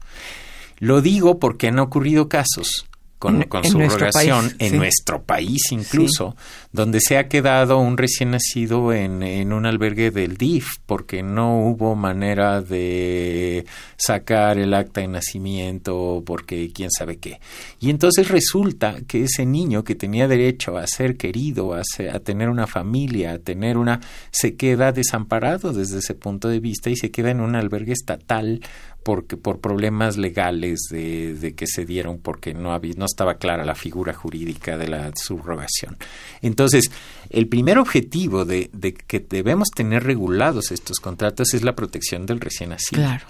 Lo 0.78 1.00
digo 1.00 1.38
porque 1.38 1.68
han 1.68 1.78
ocurrido 1.78 2.28
casos 2.28 2.86
con, 3.18 3.42
con 3.44 3.64
en 3.64 3.70
subrogación 3.70 4.54
en 4.58 4.76
nuestro 4.76 5.22
país 5.22 5.60
incluso, 5.70 6.36
donde 6.72 7.00
se 7.00 7.16
ha 7.16 7.28
quedado 7.28 7.78
un 7.78 7.96
recién 7.96 8.32
nacido 8.32 8.92
en, 8.92 9.22
en, 9.22 9.52
un 9.52 9.64
albergue 9.64 10.10
del 10.10 10.36
DIF 10.36 10.66
porque 10.84 11.22
no 11.22 11.60
hubo 11.60 11.94
manera 11.94 12.60
de 12.60 13.64
sacar 13.96 14.58
el 14.58 14.74
acta 14.74 15.00
de 15.00 15.08
nacimiento 15.08 16.22
porque 16.26 16.70
quién 16.74 16.90
sabe 16.90 17.16
qué. 17.16 17.40
Y 17.80 17.90
entonces 17.90 18.28
resulta 18.28 18.96
que 19.06 19.24
ese 19.24 19.46
niño 19.46 19.84
que 19.84 19.94
tenía 19.94 20.28
derecho 20.28 20.76
a 20.76 20.86
ser 20.86 21.16
querido, 21.16 21.74
a, 21.74 21.82
a 22.12 22.18
tener 22.20 22.50
una 22.50 22.66
familia, 22.66 23.32
a 23.32 23.38
tener 23.38 23.78
una, 23.78 24.00
se 24.30 24.56
queda 24.56 24.92
desamparado 24.92 25.72
desde 25.72 25.98
ese 25.98 26.14
punto 26.14 26.48
de 26.48 26.60
vista 26.60 26.90
y 26.90 26.96
se 26.96 27.10
queda 27.10 27.30
en 27.30 27.40
un 27.40 27.56
albergue 27.56 27.92
estatal 27.92 28.60
porque 29.06 29.36
por 29.36 29.60
problemas 29.60 30.16
legales 30.16 30.80
de, 30.90 31.54
que 31.56 31.68
se 31.68 31.84
dieron 31.84 32.18
porque 32.18 32.54
no 32.54 32.72
había, 32.72 32.94
no 32.96 33.04
estaba 33.04 33.34
clara 33.34 33.64
la 33.64 33.76
figura 33.76 34.12
jurídica 34.12 34.76
de 34.76 34.88
la 34.88 35.12
subrogación. 35.14 35.96
Entonces, 36.42 36.90
el 37.30 37.46
primer 37.46 37.78
objetivo 37.78 38.44
de, 38.44 38.68
de, 38.72 38.94
que 38.94 39.20
debemos 39.20 39.68
tener 39.70 40.02
regulados 40.02 40.72
estos 40.72 40.98
contratos 40.98 41.54
es 41.54 41.62
la 41.62 41.76
protección 41.76 42.26
del 42.26 42.40
recién 42.40 42.70
nacido. 42.70 43.00
Claro. 43.00 43.24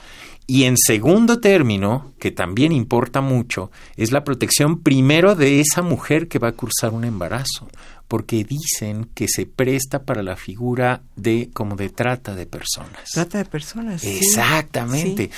Y 0.46 0.64
en 0.64 0.78
segundo 0.78 1.40
término, 1.40 2.14
que 2.18 2.30
también 2.30 2.72
importa 2.72 3.20
mucho, 3.20 3.70
es 3.98 4.12
la 4.12 4.24
protección 4.24 4.80
primero 4.80 5.34
de 5.34 5.60
esa 5.60 5.82
mujer 5.82 6.28
que 6.28 6.38
va 6.38 6.48
a 6.48 6.52
cursar 6.52 6.94
un 6.94 7.04
embarazo, 7.04 7.68
porque 8.08 8.44
dicen 8.44 9.08
que 9.14 9.26
se 9.28 9.46
presta 9.46 10.04
para 10.04 10.22
la 10.22 10.36
figura 10.36 11.02
de 11.16 11.50
como 11.52 11.76
de 11.76 11.88
trata 11.88 12.34
de 12.34 12.46
personas. 12.46 13.10
Trata 13.12 13.38
de 13.38 13.44
personas. 13.44 14.04
Exactamente. 14.04 15.30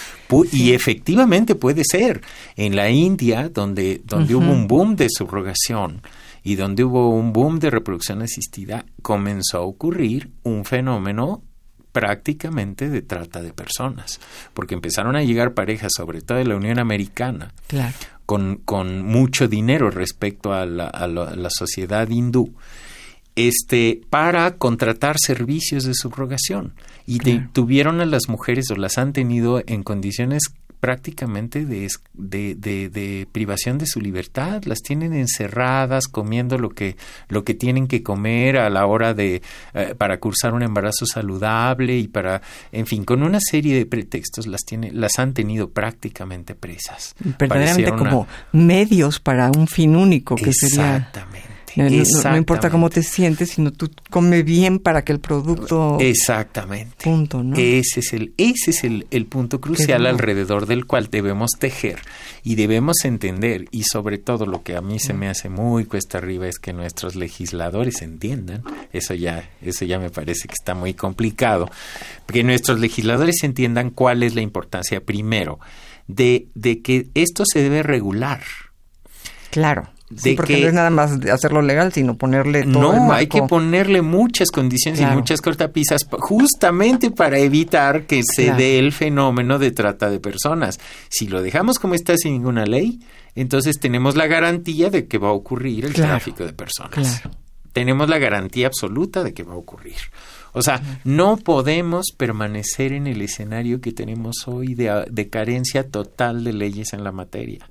Y 0.52 0.72
efectivamente 0.72 1.54
puede 1.54 1.82
ser. 1.84 2.20
En 2.56 2.76
la 2.76 2.90
India, 2.90 3.48
donde, 3.48 4.02
donde 4.04 4.34
hubo 4.34 4.50
un 4.50 4.66
boom 4.68 4.96
de 4.96 5.08
subrogación 5.08 6.02
y 6.42 6.56
donde 6.56 6.84
hubo 6.84 7.10
un 7.10 7.32
boom 7.32 7.58
de 7.58 7.70
reproducción 7.70 8.22
asistida, 8.22 8.84
comenzó 9.02 9.58
a 9.58 9.62
ocurrir 9.62 10.30
un 10.42 10.64
fenómeno 10.64 11.42
prácticamente 11.92 12.90
de 12.90 13.02
trata 13.02 13.42
de 13.42 13.52
personas, 13.52 14.20
porque 14.54 14.74
empezaron 14.74 15.16
a 15.16 15.22
llegar 15.22 15.54
parejas, 15.54 15.90
sobre 15.96 16.20
todo 16.20 16.38
de 16.38 16.44
la 16.44 16.56
Unión 16.56 16.78
Americana, 16.78 17.52
con, 18.28 18.56
con, 18.56 19.06
mucho 19.06 19.48
dinero 19.48 19.90
respecto 19.90 20.52
a 20.52 20.66
la, 20.66 20.86
a 20.88 21.06
la, 21.06 21.48
sociedad 21.48 22.06
hindú, 22.10 22.52
este, 23.36 24.02
para 24.10 24.56
contratar 24.56 25.16
servicios 25.18 25.84
de 25.84 25.94
subrogación. 25.94 26.74
Y 27.06 27.20
tuvieron 27.54 28.02
a 28.02 28.04
las 28.04 28.28
mujeres 28.28 28.70
o 28.70 28.76
las 28.76 28.98
han 28.98 29.14
tenido 29.14 29.62
en 29.66 29.82
condiciones 29.82 30.42
prácticamente 30.80 31.64
de, 31.64 31.88
de, 32.14 32.54
de, 32.54 33.28
privación 33.30 33.78
de 33.78 33.86
su 33.86 34.00
libertad, 34.00 34.62
las 34.64 34.78
tienen 34.78 35.12
encerradas 35.12 36.06
comiendo 36.06 36.58
lo 36.58 36.70
que, 36.70 36.96
lo 37.28 37.44
que 37.44 37.54
tienen 37.54 37.86
que 37.86 38.02
comer 38.02 38.58
a 38.58 38.70
la 38.70 38.86
hora 38.86 39.14
de 39.14 39.42
eh, 39.74 39.94
para 39.96 40.18
cursar 40.18 40.54
un 40.54 40.62
embarazo 40.62 41.06
saludable 41.06 41.98
y 41.98 42.08
para, 42.08 42.42
en 42.72 42.86
fin, 42.86 43.04
con 43.04 43.22
una 43.22 43.38
serie 43.40 43.76
de 43.76 43.86
pretextos 43.86 44.46
las 44.46 44.62
tiene, 44.64 44.92
las 44.92 45.18
han 45.18 45.34
tenido 45.34 45.70
prácticamente 45.70 46.54
presas. 46.54 47.14
Verdaderamente 47.38 47.90
como 47.92 48.26
medios 48.52 49.20
para 49.20 49.50
un 49.50 49.66
fin 49.66 49.96
único 49.96 50.36
que 50.36 50.50
Exactamente. 50.50 51.12
sería 51.12 51.27
no, 51.78 52.36
importa 52.36 52.70
cómo 52.70 52.90
te 52.90 53.02
sientes, 53.02 53.50
sino 53.50 53.72
tú 53.72 53.90
come 54.10 54.42
bien 54.42 54.78
para 54.78 55.02
que 55.02 55.12
el 55.12 55.20
producto... 55.20 55.98
Exactamente. 56.00 56.96
Punto, 57.02 57.42
¿no? 57.42 57.56
Ese 57.56 58.00
es 58.00 58.12
el, 58.12 58.34
ese 58.36 58.70
es 58.72 58.84
el, 58.84 59.06
el 59.10 59.26
punto 59.26 59.60
crucial 59.60 60.06
alrededor 60.06 60.66
del 60.66 60.86
cual 60.86 61.08
debemos 61.10 61.52
tejer 61.58 62.00
y 62.42 62.56
debemos 62.56 63.04
entender 63.04 63.66
y 63.70 63.84
sobre 63.84 64.18
todo 64.18 64.46
lo 64.46 64.62
que 64.62 64.76
a 64.76 64.80
mí 64.80 64.98
se 64.98 65.14
me 65.14 65.28
hace 65.28 65.48
muy 65.48 65.84
cuesta 65.84 66.18
arriba 66.18 66.48
es 66.48 66.58
que 66.58 66.72
nuestros 66.72 67.14
legisladores 67.14 68.02
entiendan, 68.02 68.62
eso 68.92 69.14
ya, 69.14 69.48
eso 69.62 69.84
ya 69.84 69.98
me 69.98 70.10
parece 70.10 70.48
que 70.48 70.54
está 70.54 70.74
muy 70.74 70.94
complicado, 70.94 71.70
que 72.26 72.42
nuestros 72.42 72.80
legisladores 72.80 73.42
entiendan 73.42 73.90
cuál 73.90 74.22
es 74.22 74.34
la 74.34 74.40
importancia 74.40 75.00
primero 75.00 75.60
de, 76.06 76.48
de 76.54 76.82
que 76.82 77.08
esto 77.14 77.44
se 77.46 77.62
debe 77.62 77.82
regular. 77.82 78.42
Claro. 79.50 79.90
Sí, 80.16 80.34
porque 80.34 80.58
no 80.58 80.68
es 80.68 80.74
nada 80.74 80.88
más 80.88 81.12
hacerlo 81.30 81.60
legal, 81.60 81.92
sino 81.92 82.16
ponerle 82.16 82.62
todo 82.64 82.94
No, 82.94 83.12
hay 83.12 83.26
que 83.26 83.42
ponerle 83.42 84.00
muchas 84.00 84.50
condiciones 84.50 85.00
y 85.00 85.04
muchas 85.04 85.42
cortapisas 85.42 86.06
justamente 86.10 87.10
para 87.10 87.38
evitar 87.38 88.06
que 88.06 88.22
se 88.24 88.52
dé 88.52 88.78
el 88.78 88.92
fenómeno 88.92 89.58
de 89.58 89.70
trata 89.70 90.08
de 90.08 90.18
personas. 90.18 90.80
Si 91.10 91.28
lo 91.28 91.42
dejamos 91.42 91.78
como 91.78 91.94
está 91.94 92.16
sin 92.16 92.32
ninguna 92.32 92.64
ley, 92.64 93.00
entonces 93.34 93.78
tenemos 93.78 94.16
la 94.16 94.26
garantía 94.26 94.88
de 94.88 95.06
que 95.06 95.18
va 95.18 95.28
a 95.28 95.32
ocurrir 95.32 95.84
el 95.84 95.92
tráfico 95.92 96.44
de 96.44 96.54
personas. 96.54 97.22
Tenemos 97.74 98.08
la 98.08 98.18
garantía 98.18 98.66
absoluta 98.66 99.22
de 99.22 99.34
que 99.34 99.42
va 99.42 99.52
a 99.52 99.58
ocurrir. 99.58 99.96
O 100.52 100.62
sea, 100.62 100.80
no 101.04 101.36
podemos 101.36 102.06
permanecer 102.16 102.92
en 102.92 103.06
el 103.06 103.20
escenario 103.20 103.82
que 103.82 103.92
tenemos 103.92 104.48
hoy 104.48 104.74
de 104.74 105.28
carencia 105.30 105.86
total 105.86 106.44
de 106.44 106.54
leyes 106.54 106.94
en 106.94 107.04
la 107.04 107.12
materia 107.12 107.68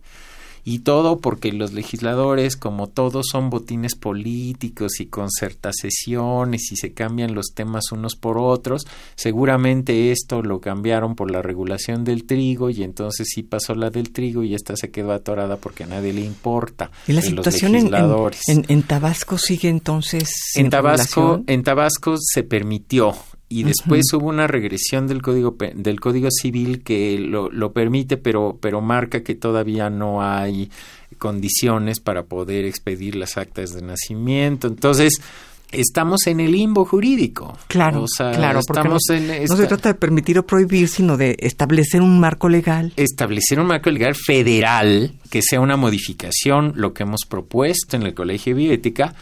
y 0.70 0.80
todo 0.80 1.20
porque 1.22 1.54
los 1.54 1.72
legisladores, 1.72 2.58
como 2.58 2.88
todos, 2.88 3.28
son 3.32 3.50
botines 3.50 3.96
políticos 3.96 5.00
y 5.00 5.06
concerta 5.06 5.72
sesiones 5.72 6.74
y 6.74 6.76
se 6.76 6.92
cambian 6.92 7.34
los 7.34 7.54
temas 7.56 7.94
unos 7.94 8.18
por 8.18 8.38
otros. 8.38 8.86
Seguramente 9.16 10.12
esto 10.12 10.42
lo 10.42 10.60
cambiaron 10.60 11.16
por 11.16 11.32
la 11.32 11.42
regulación 11.42 12.04
del 12.04 12.26
trigo 12.26 12.70
y 12.70 12.84
entonces 12.84 13.30
sí 13.34 13.44
pasó 13.44 13.76
la 13.76 13.92
del 13.92 14.12
trigo 14.12 14.44
y 14.44 14.56
esta 14.56 14.76
se 14.76 14.92
quedó 14.92 15.14
atorada 15.14 15.56
porque 15.56 15.86
a 15.86 15.88
nadie 15.88 16.12
le 16.12 16.26
importa. 16.26 16.92
¿Y 17.08 17.14
la 17.14 17.22
situación 17.22 17.74
en, 17.74 18.84
Tabasco 18.84 19.38
sigue 19.38 19.70
entonces? 19.70 20.30
en 20.56 20.70
Tabasco, 20.70 21.46
en 21.48 21.64
Tabasco 21.64 22.18
se 22.20 22.44
permitió 22.44 23.14
y 23.50 23.64
después 23.64 24.04
hubo 24.14 24.28
una 24.28 24.46
regresión 24.48 25.08
del 25.08 25.22
código 25.22 25.56
del 25.74 26.00
código 26.00 26.30
civil 26.32 26.84
que 26.84 27.18
lo, 27.18 27.50
lo, 27.50 27.72
permite 27.72 28.18
pero 28.18 28.58
pero 28.60 28.82
marca 28.82 29.24
que 29.24 29.36
todavía 29.36 29.90
no 29.90 30.22
hay 30.22 30.70
condiciones 31.18 32.00
para 32.00 32.24
poder 32.24 32.66
expedir 32.66 33.16
las 33.16 33.38
actas 33.38 33.74
de 33.74 33.82
nacimiento. 33.82 34.68
Entonces 34.68 35.22
estamos 35.72 36.28
en 36.28 36.42
el 36.42 36.52
limbo 36.52 36.84
jurídico. 36.84 37.58
Claro 37.68 38.06
claro 38.18 38.60
estamos 38.60 39.04
no, 39.10 39.16
en 39.16 39.46
no 39.46 39.56
se 39.56 39.66
trata 39.66 39.94
de 39.94 39.96
permitir 39.96 40.40
o 40.40 40.46
prohibir 40.46 40.90
sino 40.90 41.16
de 41.16 41.38
establecer 41.40 42.02
un 42.02 42.20
marco 42.20 42.50
legal. 42.50 42.92
Establecer 42.98 43.62
un 43.62 43.68
marco 43.68 43.90
legal 43.90 44.14
federal 44.16 45.14
que 45.30 45.42
sea 45.42 45.62
una 45.62 45.78
modificación 45.78 46.74
lo 46.76 46.94
que 46.94 47.04
hemos 47.04 47.22
propuesto 47.26 47.96
en 47.96 48.04
el 48.04 48.14
colegio 48.14 48.56
de 48.56 48.62
bioética 48.62 49.16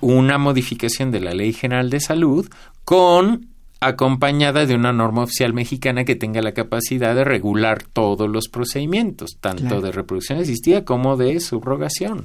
una 0.00 0.38
modificación 0.38 1.10
de 1.10 1.20
la 1.20 1.34
ley 1.34 1.52
general 1.52 1.90
de 1.90 1.98
salud 1.98 2.48
con 2.84 3.55
acompañada 3.80 4.66
de 4.66 4.74
una 4.74 4.92
norma 4.92 5.22
oficial 5.22 5.52
mexicana 5.52 6.04
que 6.04 6.16
tenga 6.16 6.40
la 6.40 6.52
capacidad 6.52 7.14
de 7.14 7.24
regular 7.24 7.82
todos 7.82 8.28
los 8.28 8.48
procedimientos, 8.48 9.36
tanto 9.40 9.80
de 9.80 9.92
reproducción 9.92 10.38
asistida 10.38 10.84
como 10.84 11.16
de 11.16 11.40
subrogación, 11.40 12.24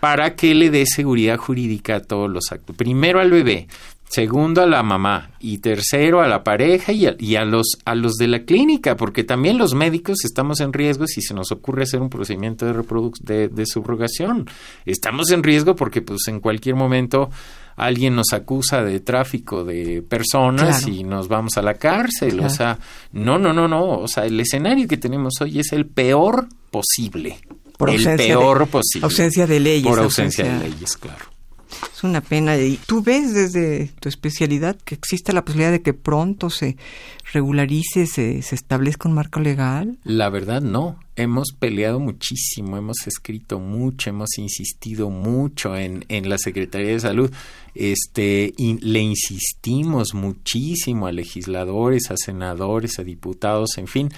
para 0.00 0.36
que 0.36 0.54
le 0.54 0.70
dé 0.70 0.86
seguridad 0.86 1.36
jurídica 1.36 1.96
a 1.96 2.00
todos 2.00 2.30
los 2.30 2.52
actos. 2.52 2.76
Primero 2.76 3.20
al 3.20 3.30
bebé, 3.30 3.66
segundo 4.08 4.62
a 4.62 4.66
la 4.66 4.82
mamá 4.82 5.30
y 5.40 5.58
tercero 5.58 6.20
a 6.20 6.28
la 6.28 6.44
pareja 6.44 6.92
y 6.92 7.36
a, 7.36 7.44
los 7.44 7.78
a 7.84 7.94
los 7.94 8.14
de 8.14 8.28
la 8.28 8.44
clínica 8.44 8.96
porque 8.96 9.24
también 9.24 9.58
los 9.58 9.74
médicos 9.74 10.24
estamos 10.24 10.60
en 10.60 10.72
riesgo 10.72 11.06
si 11.06 11.22
se 11.22 11.34
nos 11.34 11.50
ocurre 11.50 11.82
hacer 11.82 12.00
un 12.00 12.08
procedimiento 12.08 12.66
de, 12.66 13.48
de 13.48 13.66
subrogación 13.66 14.48
estamos 14.84 15.30
en 15.30 15.42
riesgo 15.42 15.74
porque 15.74 16.02
pues 16.02 16.28
en 16.28 16.40
cualquier 16.40 16.76
momento 16.76 17.30
alguien 17.76 18.16
nos 18.16 18.32
acusa 18.32 18.82
de 18.82 19.00
tráfico 19.00 19.64
de 19.64 20.02
personas 20.02 20.86
y 20.88 21.04
nos 21.04 21.28
vamos 21.28 21.56
a 21.56 21.62
la 21.62 21.74
cárcel. 21.74 22.40
O 22.40 22.48
sea, 22.48 22.78
no, 23.12 23.38
no, 23.38 23.52
no, 23.52 23.68
no. 23.68 23.98
O 24.00 24.08
sea, 24.08 24.24
el 24.24 24.40
escenario 24.40 24.88
que 24.88 24.96
tenemos 24.96 25.34
hoy 25.40 25.60
es 25.60 25.72
el 25.72 25.86
peor 25.86 26.48
posible. 26.70 27.38
Por 27.76 27.90
el 27.90 28.02
peor 28.16 28.66
posible. 28.68 29.04
Ausencia 29.04 29.46
de 29.46 29.60
leyes. 29.60 29.86
Por 29.86 29.98
ausencia, 29.98 30.44
de 30.44 30.70
leyes, 30.70 30.96
claro. 30.96 31.26
Es 31.92 32.04
una 32.04 32.20
pena. 32.20 32.56
¿Y 32.56 32.78
tú 32.86 33.02
ves 33.02 33.34
desde 33.34 33.88
tu 34.00 34.08
especialidad 34.08 34.76
que 34.76 34.94
existe 34.94 35.32
la 35.32 35.44
posibilidad 35.44 35.72
de 35.72 35.82
que 35.82 35.94
pronto 35.94 36.50
se 36.50 36.76
regularice, 37.32 38.06
se, 38.06 38.42
se 38.42 38.54
establezca 38.54 39.08
un 39.08 39.14
marco 39.14 39.40
legal? 39.40 39.98
La 40.04 40.28
verdad, 40.30 40.62
no. 40.62 40.98
Hemos 41.16 41.52
peleado 41.58 41.98
muchísimo, 41.98 42.76
hemos 42.76 43.06
escrito 43.06 43.58
mucho, 43.58 44.10
hemos 44.10 44.36
insistido 44.38 45.08
mucho 45.08 45.76
en, 45.76 46.04
en 46.08 46.28
la 46.28 46.38
Secretaría 46.38 46.90
de 46.90 47.00
Salud. 47.00 47.30
Este, 47.74 48.52
le 48.58 49.00
insistimos 49.00 50.14
muchísimo 50.14 51.06
a 51.06 51.12
legisladores, 51.12 52.10
a 52.10 52.16
senadores, 52.16 52.98
a 52.98 53.04
diputados, 53.04 53.78
en 53.78 53.86
fin 53.86 54.10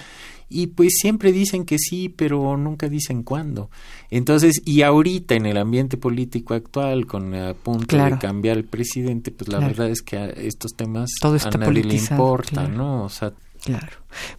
y 0.49 0.67
pues 0.67 0.97
siempre 0.99 1.31
dicen 1.31 1.65
que 1.65 1.77
sí, 1.77 2.09
pero 2.09 2.57
nunca 2.57 2.89
dicen 2.89 3.23
cuándo. 3.23 3.69
Entonces, 4.09 4.61
y 4.65 4.81
ahorita 4.81 5.35
en 5.35 5.45
el 5.45 5.57
ambiente 5.57 5.97
político 5.97 6.55
actual, 6.55 7.05
con 7.05 7.33
a 7.35 7.53
punto 7.53 7.95
de 7.95 8.17
cambiar 8.17 8.57
el 8.57 8.65
presidente, 8.65 9.31
pues 9.31 9.47
la 9.49 9.59
verdad 9.59 9.89
es 9.89 10.01
que 10.01 10.33
estos 10.37 10.73
temas 10.75 11.11
a 11.23 11.57
nadie 11.57 11.83
le 11.83 11.95
importa, 11.95 12.67
¿no? 12.67 13.05
O 13.05 13.09
sea, 13.09 13.31
Claro. 13.63 13.87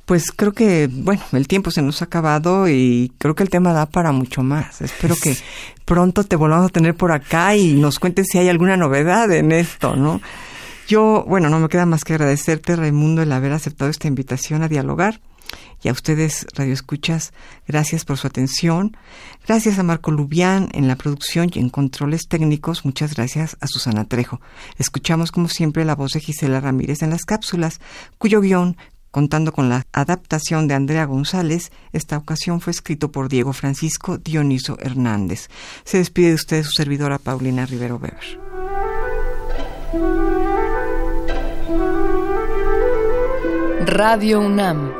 Pues 0.07 0.33
creo 0.33 0.53
que, 0.53 0.89
bueno, 0.91 1.23
el 1.33 1.47
tiempo 1.47 1.71
se 1.71 1.83
nos 1.83 2.01
ha 2.01 2.07
acabado 2.07 2.69
y 2.69 3.13
creo 3.19 3.35
que 3.35 3.43
el 3.43 3.51
tema 3.51 3.73
da 3.73 3.87
para 3.87 4.13
mucho 4.13 4.43
más. 4.43 4.81
Espero 4.81 5.15
que 5.15 5.37
pronto 5.85 6.25
te 6.25 6.37
volvamos 6.37 6.67
a 6.67 6.73
tener 6.73 6.95
por 6.95 7.13
acá 7.13 7.55
y 7.55 7.75
nos 7.75 7.99
cuentes 7.99 8.29
si 8.31 8.39
hay 8.39 8.49
alguna 8.49 8.77
novedad 8.77 9.31
en 9.33 9.53
esto, 9.53 9.95
¿no? 9.95 10.21
Yo, 10.89 11.25
bueno, 11.29 11.51
no 11.51 11.61
me 11.61 11.69
queda 11.69 11.87
más 11.87 12.03
que 12.03 12.15
agradecerte, 12.15 12.75
Raimundo, 12.75 13.23
el 13.23 13.31
haber 13.31 13.53
aceptado 13.53 13.91
esta 13.91 14.09
invitación 14.09 14.63
a 14.63 14.69
dialogar. 14.69 15.21
Y 15.83 15.89
a 15.89 15.93
ustedes, 15.93 16.47
Radio 16.55 16.75
Escuchas, 16.75 17.33
gracias 17.67 18.05
por 18.05 18.19
su 18.19 18.27
atención. 18.27 18.97
Gracias 19.47 19.79
a 19.79 19.83
Marco 19.83 20.11
Lubián 20.11 20.69
en 20.73 20.89
la 20.89 20.97
producción 20.97 21.51
y 21.55 21.59
en 21.59 21.71
controles 21.71 22.29
técnicos. 22.29 22.85
Muchas 22.85 23.15
gracias 23.15 23.57
a 23.61 23.67
Susana 23.67 24.05
Trejo. 24.05 24.41
Escuchamos, 24.79 25.33
como 25.33 25.49
siempre, 25.49 25.85
la 25.85 25.95
voz 25.95 26.13
de 26.13 26.21
Gisela 26.21 26.61
Ramírez 26.61 27.03
en 27.03 27.11
las 27.11 27.25
cápsulas, 27.25 27.81
cuyo 28.19 28.41
guion, 28.43 28.77
contando 29.11 29.53
con 29.53 29.69
la 29.69 29.87
adaptación 29.93 30.69
de 30.69 30.75
Andrea 30.75 31.05
González, 31.05 31.73
esta 31.93 32.19
ocasión 32.19 32.61
fue 32.61 32.73
escrito 32.73 33.11
por 33.11 33.29
Diego 33.29 33.53
Francisco 33.53 34.19
Dioniso 34.19 34.77
Hernández. 34.81 35.49
Se 35.85 35.99
despide 35.99 36.29
de 36.29 36.35
usted 36.35 36.63
su 36.63 36.73
servidora 36.73 37.19
Paulina 37.19 37.67
Rivero 37.67 37.97
Weber. 37.97 38.39
Radio 43.87 44.41
UNAM 44.41 45.00